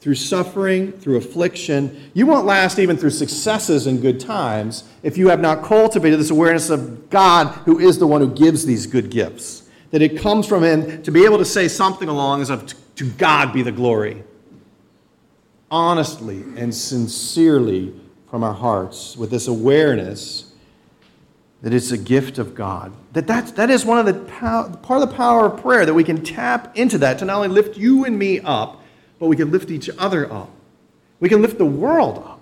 through 0.00 0.14
suffering, 0.14 0.92
through 0.92 1.16
affliction. 1.16 2.10
You 2.14 2.26
won't 2.26 2.46
last 2.46 2.78
even 2.78 2.96
through 2.96 3.10
successes 3.10 3.86
and 3.86 4.00
good 4.00 4.20
times 4.20 4.84
if 5.02 5.18
you 5.18 5.28
have 5.28 5.40
not 5.40 5.64
cultivated 5.64 6.18
this 6.20 6.30
awareness 6.30 6.70
of 6.70 7.10
God, 7.10 7.48
who 7.64 7.80
is 7.80 7.98
the 7.98 8.06
one 8.06 8.20
who 8.20 8.32
gives 8.32 8.64
these 8.64 8.86
good 8.86 9.10
gifts. 9.10 9.68
That 9.90 10.02
it 10.02 10.18
comes 10.18 10.46
from 10.46 10.62
Him 10.62 11.02
to 11.02 11.10
be 11.10 11.24
able 11.24 11.38
to 11.38 11.44
say 11.44 11.68
something 11.68 12.08
along 12.08 12.42
as 12.42 12.50
of, 12.50 12.72
to 12.96 13.10
God 13.10 13.52
be 13.52 13.62
the 13.62 13.72
glory 13.72 14.22
honestly 15.70 16.42
and 16.56 16.74
sincerely 16.74 17.92
from 18.30 18.42
our 18.42 18.54
hearts 18.54 19.16
with 19.16 19.30
this 19.30 19.48
awareness 19.48 20.52
that 21.62 21.72
it's 21.72 21.90
a 21.90 21.98
gift 21.98 22.38
of 22.38 22.54
God. 22.54 22.92
That 23.12 23.26
that's, 23.26 23.52
that 23.52 23.70
is 23.70 23.84
one 23.84 23.98
of 23.98 24.06
the 24.06 24.14
pow- 24.30 24.68
part 24.68 25.02
of 25.02 25.08
the 25.08 25.16
power 25.16 25.46
of 25.46 25.60
prayer 25.60 25.86
that 25.86 25.94
we 25.94 26.04
can 26.04 26.22
tap 26.22 26.76
into 26.76 26.98
that 26.98 27.18
to 27.20 27.24
not 27.24 27.36
only 27.36 27.48
lift 27.48 27.76
you 27.76 28.04
and 28.04 28.18
me 28.18 28.40
up, 28.40 28.82
but 29.18 29.26
we 29.26 29.36
can 29.36 29.50
lift 29.50 29.70
each 29.70 29.88
other 29.98 30.30
up. 30.32 30.50
We 31.18 31.28
can 31.28 31.40
lift 31.40 31.58
the 31.58 31.66
world 31.66 32.18
up. 32.18 32.40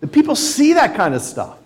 The 0.00 0.06
people 0.06 0.36
see 0.36 0.74
that 0.74 0.94
kind 0.94 1.14
of 1.14 1.22
stuff. 1.22 1.58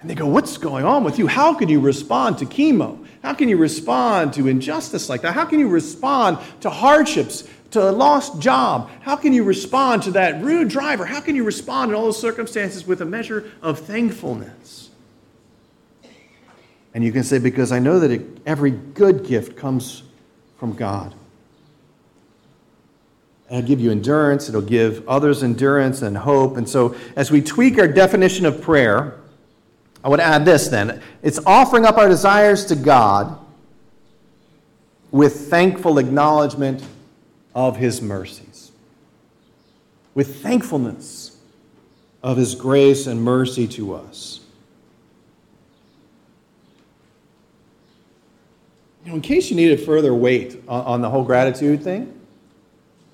And 0.00 0.08
they 0.08 0.14
go, 0.14 0.26
What's 0.26 0.56
going 0.56 0.84
on 0.84 1.04
with 1.04 1.18
you? 1.18 1.26
How 1.26 1.54
can 1.54 1.68
you 1.68 1.80
respond 1.80 2.38
to 2.38 2.46
chemo? 2.46 3.06
How 3.22 3.34
can 3.34 3.48
you 3.48 3.56
respond 3.56 4.32
to 4.34 4.48
injustice 4.48 5.08
like 5.08 5.22
that? 5.22 5.34
How 5.34 5.44
can 5.44 5.58
you 5.58 5.68
respond 5.68 6.38
to 6.60 6.70
hardships 6.70 7.48
to 7.70 7.88
a 7.88 7.92
lost 7.92 8.40
job? 8.40 8.90
How 9.00 9.16
can 9.16 9.32
you 9.32 9.44
respond 9.44 10.02
to 10.04 10.10
that 10.12 10.42
rude 10.42 10.68
driver? 10.68 11.06
How 11.06 11.20
can 11.20 11.36
you 11.36 11.44
respond 11.44 11.90
in 11.90 11.94
all 11.96 12.04
those 12.04 12.20
circumstances 12.20 12.86
with 12.86 13.00
a 13.00 13.04
measure 13.04 13.50
of 13.62 13.78
thankfulness? 13.78 14.90
And 16.94 17.04
you 17.04 17.12
can 17.12 17.22
say, 17.22 17.38
Because 17.38 17.72
I 17.72 17.78
know 17.78 18.00
that 18.00 18.10
it, 18.10 18.22
every 18.46 18.70
good 18.70 19.24
gift 19.26 19.56
comes 19.56 20.02
from 20.58 20.74
God. 20.74 21.14
It'll 23.48 23.62
give 23.62 23.80
you 23.80 23.90
endurance, 23.90 24.48
it'll 24.48 24.60
give 24.60 25.08
others 25.08 25.42
endurance 25.42 26.02
and 26.02 26.16
hope. 26.16 26.56
And 26.56 26.68
so, 26.68 26.94
as 27.16 27.30
we 27.30 27.42
tweak 27.42 27.78
our 27.78 27.88
definition 27.88 28.46
of 28.46 28.62
prayer, 28.62 29.16
I 30.02 30.08
would 30.08 30.20
add 30.20 30.44
this 30.44 30.68
then 30.68 31.02
it's 31.22 31.38
offering 31.44 31.84
up 31.84 31.98
our 31.98 32.08
desires 32.08 32.64
to 32.66 32.76
God 32.76 33.38
with 35.10 35.48
thankful 35.50 35.98
acknowledgement 35.98 36.82
of 37.54 37.76
his 37.76 38.00
mercies, 38.00 38.72
with 40.14 40.42
thankfulness 40.42 41.36
of 42.22 42.36
his 42.36 42.54
grace 42.54 43.06
and 43.06 43.22
mercy 43.22 43.66
to 43.66 43.94
us. 43.94 44.40
You 49.04 49.10
know, 49.10 49.16
in 49.16 49.22
case 49.22 49.50
you 49.50 49.56
needed 49.56 49.80
further 49.80 50.14
weight 50.14 50.62
on, 50.68 51.00
the 51.00 51.08
whole 51.08 51.24
gratitude 51.24 51.82
thing, 51.82 52.20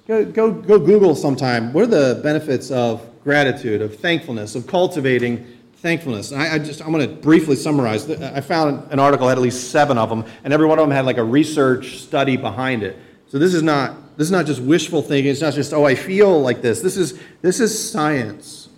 go, 0.08 0.24
go, 0.24 0.50
go 0.50 0.78
Google 0.80 1.14
sometime. 1.14 1.72
What 1.72 1.84
are 1.84 1.86
the 1.86 2.20
benefits 2.22 2.72
of 2.72 3.08
gratitude, 3.26 3.82
of 3.82 3.98
thankfulness, 3.98 4.54
of 4.54 4.68
cultivating 4.68 5.44
thankfulness. 5.78 6.32
I, 6.32 6.54
I 6.54 6.58
just 6.60 6.80
I'm 6.80 6.92
going 6.92 7.08
to 7.08 7.12
briefly 7.14 7.56
summarize. 7.56 8.08
I 8.08 8.40
found 8.40 8.90
an 8.92 9.00
article 9.00 9.28
had 9.28 9.36
at 9.36 9.42
least 9.42 9.72
seven 9.72 9.98
of 9.98 10.08
them, 10.08 10.24
and 10.44 10.52
every 10.52 10.64
one 10.64 10.78
of 10.78 10.84
them 10.84 10.92
had 10.92 11.04
like 11.06 11.18
a 11.18 11.24
research 11.24 11.98
study 11.98 12.36
behind 12.36 12.84
it. 12.84 12.96
So 13.26 13.40
this 13.40 13.52
is 13.52 13.64
not 13.64 13.96
this 14.16 14.26
is 14.26 14.30
not 14.30 14.46
just 14.46 14.62
wishful 14.62 15.02
thinking. 15.02 15.30
It's 15.30 15.40
not 15.40 15.54
just 15.54 15.72
oh 15.72 15.84
I 15.84 15.94
feel 15.94 16.40
like 16.40 16.62
this. 16.62 16.80
This 16.80 16.96
is 16.96 17.18
this 17.42 17.60
is 17.60 17.90
science, 17.90 18.68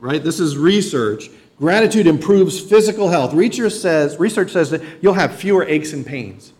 right? 0.00 0.22
This 0.22 0.40
is 0.40 0.56
research. 0.56 1.30
Gratitude 1.58 2.06
improves 2.06 2.60
physical 2.60 3.08
health. 3.08 3.34
Research 3.34 3.72
says 3.72 4.18
research 4.18 4.50
says 4.50 4.70
that 4.70 4.82
you'll 5.00 5.14
have 5.14 5.34
fewer 5.34 5.64
aches 5.64 5.92
and 5.92 6.04
pains. 6.04 6.52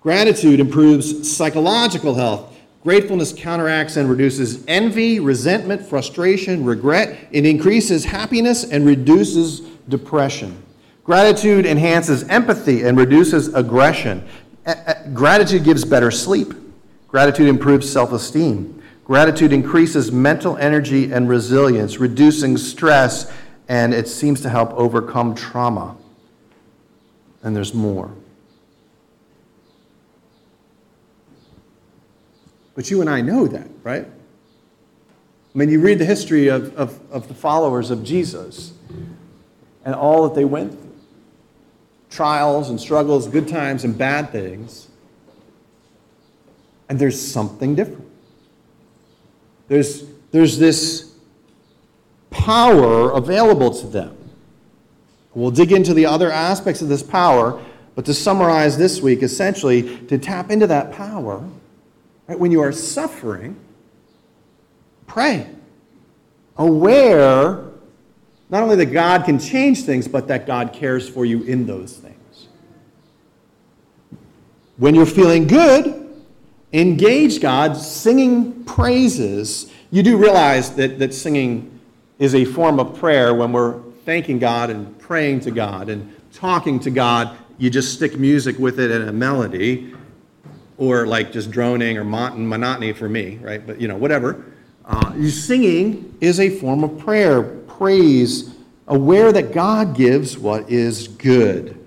Gratitude 0.00 0.58
improves 0.58 1.30
psychological 1.34 2.14
health. 2.14 2.56
Gratefulness 2.82 3.32
counteracts 3.32 3.96
and 3.96 4.10
reduces 4.10 4.64
envy, 4.66 5.20
resentment, 5.20 5.86
frustration, 5.86 6.64
regret. 6.64 7.28
It 7.30 7.46
increases 7.46 8.04
happiness 8.04 8.64
and 8.64 8.84
reduces 8.84 9.60
depression. 9.88 10.60
Gratitude 11.04 11.66
enhances 11.66 12.24
empathy 12.24 12.82
and 12.82 12.98
reduces 12.98 13.54
aggression. 13.54 14.26
Gratitude 15.12 15.64
gives 15.64 15.84
better 15.84 16.10
sleep. 16.10 16.54
Gratitude 17.08 17.48
improves 17.48 17.90
self 17.90 18.12
esteem. 18.12 18.82
Gratitude 19.04 19.52
increases 19.52 20.12
mental 20.12 20.56
energy 20.56 21.12
and 21.12 21.28
resilience, 21.28 21.98
reducing 21.98 22.56
stress, 22.56 23.30
and 23.68 23.92
it 23.92 24.06
seems 24.08 24.40
to 24.42 24.48
help 24.48 24.72
overcome 24.74 25.34
trauma. 25.34 25.96
And 27.42 27.54
there's 27.54 27.74
more. 27.74 28.12
But 32.74 32.90
you 32.90 33.00
and 33.00 33.10
I 33.10 33.20
know 33.20 33.46
that, 33.48 33.68
right? 33.82 34.06
I 34.06 35.58
mean, 35.58 35.68
you 35.68 35.80
read 35.80 35.98
the 35.98 36.06
history 36.06 36.48
of, 36.48 36.74
of, 36.76 36.98
of 37.10 37.28
the 37.28 37.34
followers 37.34 37.90
of 37.90 38.02
Jesus 38.02 38.72
and 39.84 39.94
all 39.94 40.26
that 40.26 40.34
they 40.34 40.44
went 40.46 40.72
through 40.72 40.91
trials 42.12 42.70
and 42.70 42.80
struggles, 42.80 43.26
good 43.26 43.48
times 43.48 43.84
and 43.84 43.96
bad 43.96 44.30
things. 44.30 44.88
And 46.88 46.98
there's 46.98 47.20
something 47.20 47.74
different. 47.74 48.06
There's, 49.68 50.04
there's 50.30 50.58
this 50.58 51.14
power 52.30 53.10
available 53.10 53.72
to 53.74 53.86
them. 53.86 54.16
We'll 55.34 55.50
dig 55.50 55.72
into 55.72 55.94
the 55.94 56.06
other 56.06 56.30
aspects 56.30 56.82
of 56.82 56.88
this 56.88 57.02
power, 57.02 57.60
but 57.94 58.04
to 58.04 58.14
summarize 58.14 58.76
this 58.76 59.00
week, 59.00 59.22
essentially, 59.22 59.98
to 60.06 60.18
tap 60.18 60.50
into 60.50 60.66
that 60.66 60.92
power 60.92 61.42
Right? 62.26 62.38
When 62.38 62.50
you 62.50 62.60
are 62.60 62.72
suffering, 62.72 63.56
pray. 65.06 65.46
Aware 66.56 67.64
not 68.52 68.62
only 68.62 68.76
that 68.76 68.92
God 68.92 69.24
can 69.24 69.38
change 69.38 69.84
things, 69.84 70.06
but 70.06 70.28
that 70.28 70.46
God 70.46 70.74
cares 70.74 71.08
for 71.08 71.24
you 71.24 71.42
in 71.44 71.66
those 71.66 71.96
things. 71.96 72.48
When 74.76 74.94
you're 74.94 75.06
feeling 75.06 75.46
good, 75.46 76.22
engage 76.70 77.40
God 77.40 77.78
singing 77.78 78.62
praises. 78.64 79.72
You 79.90 80.02
do 80.02 80.18
realize 80.18 80.74
that, 80.76 80.98
that 80.98 81.14
singing 81.14 81.80
is 82.18 82.34
a 82.34 82.44
form 82.44 82.78
of 82.78 82.98
prayer 82.98 83.34
when 83.34 83.52
we're 83.52 83.80
thanking 84.04 84.38
God 84.38 84.68
and 84.68 84.98
praying 84.98 85.40
to 85.40 85.50
God 85.50 85.88
and 85.88 86.14
talking 86.34 86.78
to 86.80 86.90
God. 86.90 87.34
You 87.56 87.70
just 87.70 87.94
stick 87.94 88.18
music 88.18 88.58
with 88.58 88.78
it 88.78 88.90
and 88.90 89.08
a 89.08 89.12
melody 89.12 89.94
or 90.76 91.06
like 91.06 91.32
just 91.32 91.50
droning 91.50 91.96
or 91.96 92.04
monotony 92.04 92.92
for 92.92 93.08
me, 93.08 93.38
right? 93.40 93.66
But 93.66 93.80
you 93.80 93.88
know, 93.88 93.96
whatever. 93.96 94.44
Uh, 94.84 95.12
singing 95.28 96.14
is 96.20 96.40
a 96.40 96.50
form 96.58 96.82
of 96.82 96.98
prayer, 96.98 97.42
praise, 97.78 98.54
aware 98.86 99.32
that 99.32 99.52
God 99.52 99.94
gives 99.94 100.36
what 100.38 100.70
is 100.70 101.08
good. 101.08 101.78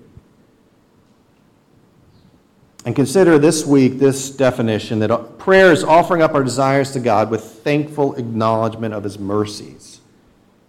And 2.84 2.94
consider 2.94 3.36
this 3.38 3.66
week 3.66 3.98
this 3.98 4.30
definition 4.30 5.00
that 5.00 5.38
prayer 5.38 5.72
is 5.72 5.82
offering 5.82 6.22
up 6.22 6.34
our 6.34 6.44
desires 6.44 6.92
to 6.92 7.00
God 7.00 7.30
with 7.30 7.42
thankful 7.42 8.14
acknowledgement 8.14 8.94
of 8.94 9.02
His 9.02 9.18
mercies. 9.18 10.00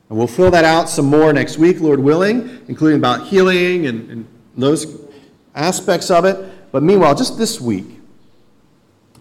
And 0.10 0.18
we'll 0.18 0.28
fill 0.28 0.50
that 0.52 0.66
out 0.66 0.90
some 0.90 1.06
more 1.06 1.32
next 1.32 1.58
week, 1.58 1.80
Lord 1.80 2.00
willing, 2.00 2.66
including 2.68 2.98
about 2.98 3.28
healing 3.28 3.86
and, 3.86 4.10
and 4.10 4.28
those 4.56 5.00
aspects 5.54 6.10
of 6.10 6.26
it. 6.26 6.72
But 6.72 6.82
meanwhile, 6.82 7.14
just 7.14 7.38
this 7.38 7.62
week, 7.62 8.00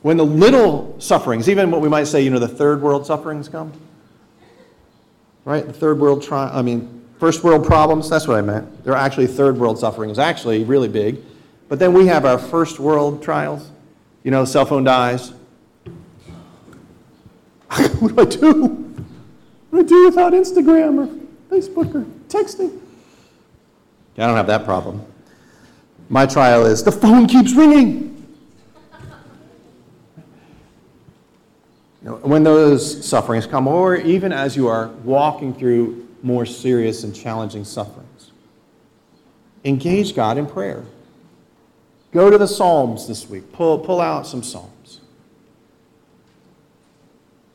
when 0.02 0.16
the 0.16 0.24
little 0.24 0.94
sufferings, 0.98 1.48
even 1.48 1.70
what 1.70 1.80
we 1.80 1.88
might 1.88 2.04
say, 2.04 2.22
you 2.22 2.30
know, 2.30 2.38
the 2.38 2.48
third 2.48 2.80
world 2.80 3.04
sufferings 3.04 3.48
come, 3.48 3.72
right? 5.46 5.66
The 5.66 5.72
third 5.72 5.98
world, 5.98 6.22
tri- 6.22 6.50
I 6.52 6.60
mean, 6.60 7.02
first 7.18 7.42
world 7.42 7.64
problems, 7.64 8.10
that's 8.10 8.28
what 8.28 8.36
I 8.36 8.42
meant. 8.42 8.84
They're 8.84 8.94
actually 8.94 9.28
third 9.28 9.56
world 9.56 9.78
sufferings, 9.78 10.18
actually 10.18 10.64
really 10.64 10.88
big. 10.88 11.22
But 11.70 11.78
then 11.78 11.94
we 11.94 12.06
have 12.08 12.26
our 12.26 12.36
first 12.36 12.78
world 12.78 13.22
trials. 13.22 13.70
You 14.22 14.32
know, 14.32 14.44
cell 14.44 14.66
phone 14.66 14.84
dies. 14.84 15.30
what 18.00 18.14
do 18.14 18.20
I 18.20 18.24
do? 18.24 18.64
What 19.70 19.72
do 19.72 19.78
I 19.78 19.82
do 19.82 20.06
without 20.06 20.32
Instagram 20.32 20.98
or 20.98 21.06
Facebook 21.48 21.94
or 21.94 22.04
texting? 22.28 22.80
Yeah, 24.16 24.24
I 24.24 24.26
don't 24.26 24.36
have 24.36 24.48
that 24.48 24.64
problem. 24.64 25.04
My 26.08 26.26
trial 26.26 26.66
is 26.66 26.82
the 26.82 26.92
phone 26.92 27.26
keeps 27.26 27.54
ringing. 27.54 28.15
When 32.06 32.44
those 32.44 33.04
sufferings 33.04 33.46
come, 33.46 33.66
or 33.66 33.96
even 33.96 34.32
as 34.32 34.56
you 34.56 34.68
are 34.68 34.88
walking 35.04 35.52
through 35.54 36.08
more 36.22 36.46
serious 36.46 37.04
and 37.04 37.14
challenging 37.14 37.64
sufferings, 37.64 38.30
engage 39.64 40.14
God 40.14 40.38
in 40.38 40.46
prayer. 40.46 40.84
Go 42.12 42.30
to 42.30 42.38
the 42.38 42.46
Psalms 42.46 43.08
this 43.08 43.28
week. 43.28 43.52
Pull, 43.52 43.80
pull 43.80 44.00
out 44.00 44.26
some 44.26 44.42
Psalms. 44.42 45.00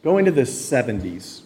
Go 0.03 0.17
into 0.17 0.31
the 0.31 0.41
70s 0.41 1.41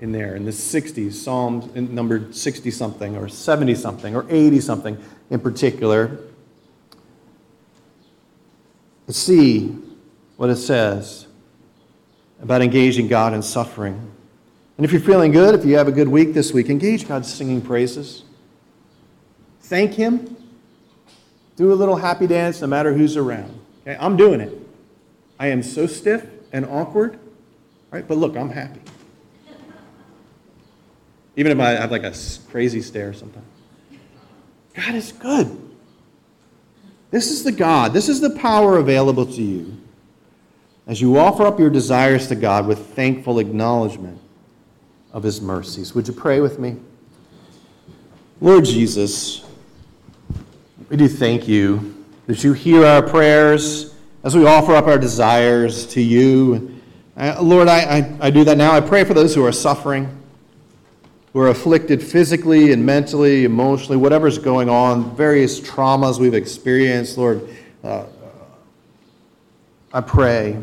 in 0.00 0.12
there, 0.12 0.34
in 0.34 0.46
the 0.46 0.50
60s, 0.50 1.12
Psalms 1.12 1.74
numbered 1.74 2.34
60 2.34 2.70
something, 2.70 3.16
or 3.16 3.28
70 3.28 3.74
something, 3.74 4.16
or 4.16 4.24
80 4.30 4.60
something 4.60 4.98
in 5.28 5.40
particular. 5.40 6.18
See 9.08 9.76
what 10.36 10.48
it 10.50 10.56
says 10.56 11.26
about 12.42 12.62
engaging 12.62 13.08
God 13.08 13.34
in 13.34 13.42
suffering. 13.42 14.10
And 14.76 14.84
if 14.84 14.92
you're 14.92 15.00
feeling 15.00 15.32
good, 15.32 15.54
if 15.54 15.64
you 15.64 15.76
have 15.76 15.88
a 15.88 15.92
good 15.92 16.08
week 16.08 16.32
this 16.32 16.52
week, 16.52 16.70
engage 16.70 17.06
God 17.06 17.26
singing 17.26 17.60
praises. 17.60 18.24
Thank 19.62 19.94
Him. 19.94 20.36
Do 21.56 21.72
a 21.72 21.74
little 21.74 21.96
happy 21.96 22.26
dance 22.26 22.62
no 22.62 22.66
matter 22.66 22.94
who's 22.94 23.16
around. 23.16 23.60
Okay? 23.82 23.96
I'm 24.00 24.16
doing 24.16 24.40
it. 24.40 24.56
I 25.38 25.48
am 25.48 25.62
so 25.62 25.86
stiff 25.86 26.26
and 26.52 26.64
awkward, 26.64 27.18
right? 27.90 28.06
But 28.06 28.16
look, 28.16 28.36
I'm 28.36 28.50
happy. 28.50 28.80
Even 31.36 31.52
if 31.52 31.60
I 31.60 31.70
have 31.70 31.90
like 31.90 32.04
a 32.04 32.14
crazy 32.50 32.80
stare 32.82 33.12
sometimes. 33.12 33.46
God 34.74 34.94
is 34.94 35.12
good. 35.12 35.70
This 37.10 37.30
is 37.30 37.44
the 37.44 37.52
God, 37.52 37.92
this 37.92 38.08
is 38.08 38.20
the 38.20 38.30
power 38.30 38.78
available 38.78 39.26
to 39.26 39.42
you 39.42 39.76
as 40.90 41.00
you 41.00 41.16
offer 41.16 41.46
up 41.46 41.60
your 41.60 41.70
desires 41.70 42.26
to 42.26 42.34
God 42.34 42.66
with 42.66 42.84
thankful 42.96 43.38
acknowledgement 43.38 44.20
of 45.12 45.22
His 45.22 45.40
mercies. 45.40 45.94
Would 45.94 46.08
you 46.08 46.12
pray 46.12 46.40
with 46.40 46.58
me? 46.58 46.78
Lord 48.40 48.64
Jesus, 48.64 49.46
we 50.88 50.96
do 50.96 51.06
thank 51.06 51.46
you 51.46 52.04
that 52.26 52.42
you 52.42 52.54
hear 52.54 52.84
our 52.84 53.02
prayers 53.02 53.94
as 54.24 54.36
we 54.36 54.44
offer 54.44 54.74
up 54.74 54.88
our 54.88 54.98
desires 54.98 55.86
to 55.86 56.00
you. 56.00 56.80
Lord, 57.40 57.68
I, 57.68 57.98
I, 57.98 58.16
I 58.22 58.30
do 58.30 58.42
that 58.42 58.58
now. 58.58 58.72
I 58.72 58.80
pray 58.80 59.04
for 59.04 59.14
those 59.14 59.32
who 59.32 59.46
are 59.46 59.52
suffering, 59.52 60.08
who 61.32 61.38
are 61.38 61.50
afflicted 61.50 62.02
physically 62.02 62.72
and 62.72 62.84
mentally, 62.84 63.44
emotionally, 63.44 63.96
whatever's 63.96 64.38
going 64.38 64.68
on, 64.68 65.14
various 65.14 65.60
traumas 65.60 66.18
we've 66.18 66.34
experienced. 66.34 67.16
Lord, 67.16 67.48
uh, 67.84 68.06
I 69.92 70.00
pray 70.00 70.60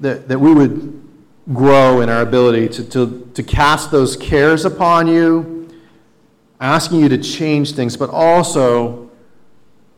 that, 0.00 0.28
that 0.28 0.38
we 0.38 0.52
would 0.52 1.08
grow 1.52 2.00
in 2.00 2.08
our 2.08 2.22
ability 2.22 2.68
to, 2.68 2.84
to, 2.84 3.30
to 3.34 3.42
cast 3.42 3.90
those 3.90 4.16
cares 4.16 4.64
upon 4.64 5.06
you, 5.06 5.68
asking 6.60 7.00
you 7.00 7.08
to 7.08 7.18
change 7.18 7.72
things, 7.72 7.96
but 7.96 8.10
also 8.10 9.10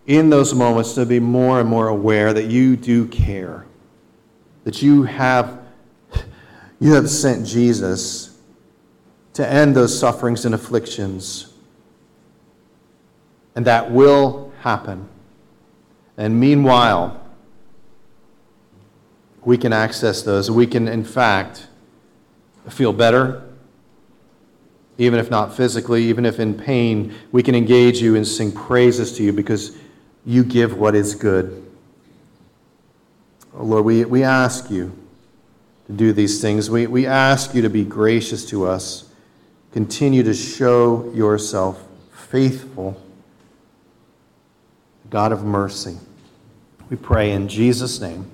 in 0.06 0.30
those 0.30 0.54
moments 0.54 0.94
to 0.94 1.06
be 1.06 1.20
more 1.20 1.60
and 1.60 1.68
more 1.68 1.88
aware 1.88 2.32
that 2.32 2.46
you 2.46 2.76
do 2.76 3.06
care, 3.06 3.66
that 4.64 4.82
you 4.82 5.04
have, 5.04 5.60
you 6.80 6.94
have 6.94 7.08
sent 7.08 7.46
Jesus 7.46 8.36
to 9.34 9.48
end 9.48 9.74
those 9.74 9.96
sufferings 9.96 10.44
and 10.44 10.54
afflictions. 10.54 11.52
And 13.54 13.64
that 13.66 13.90
will 13.90 14.52
happen. 14.60 15.08
And 16.16 16.38
meanwhile, 16.38 17.21
we 19.44 19.58
can 19.58 19.72
access 19.72 20.22
those. 20.22 20.50
We 20.50 20.66
can, 20.66 20.88
in 20.88 21.04
fact, 21.04 21.66
feel 22.68 22.92
better, 22.92 23.42
even 24.98 25.18
if 25.18 25.30
not 25.30 25.54
physically, 25.54 26.04
even 26.04 26.24
if 26.24 26.38
in 26.38 26.54
pain, 26.54 27.14
we 27.32 27.42
can 27.42 27.54
engage 27.54 28.00
you 28.00 28.14
and 28.14 28.26
sing 28.26 28.52
praises 28.52 29.16
to 29.16 29.22
you 29.22 29.32
because 29.32 29.76
you 30.24 30.44
give 30.44 30.78
what 30.78 30.94
is 30.94 31.14
good. 31.14 31.58
Oh 33.54 33.64
Lord, 33.64 33.84
we, 33.84 34.04
we 34.04 34.22
ask 34.22 34.70
you 34.70 34.96
to 35.86 35.92
do 35.92 36.12
these 36.12 36.40
things. 36.40 36.70
We, 36.70 36.86
we 36.86 37.06
ask 37.06 37.54
you 37.54 37.62
to 37.62 37.70
be 37.70 37.84
gracious 37.84 38.44
to 38.46 38.66
us. 38.66 39.10
Continue 39.72 40.22
to 40.22 40.34
show 40.34 41.10
yourself 41.12 41.82
faithful, 42.12 43.00
God 45.10 45.32
of 45.32 45.44
mercy. 45.44 45.96
We 46.88 46.96
pray 46.96 47.32
in 47.32 47.48
Jesus' 47.48 48.00
name. 48.00 48.31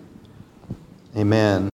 Amen. 1.17 1.67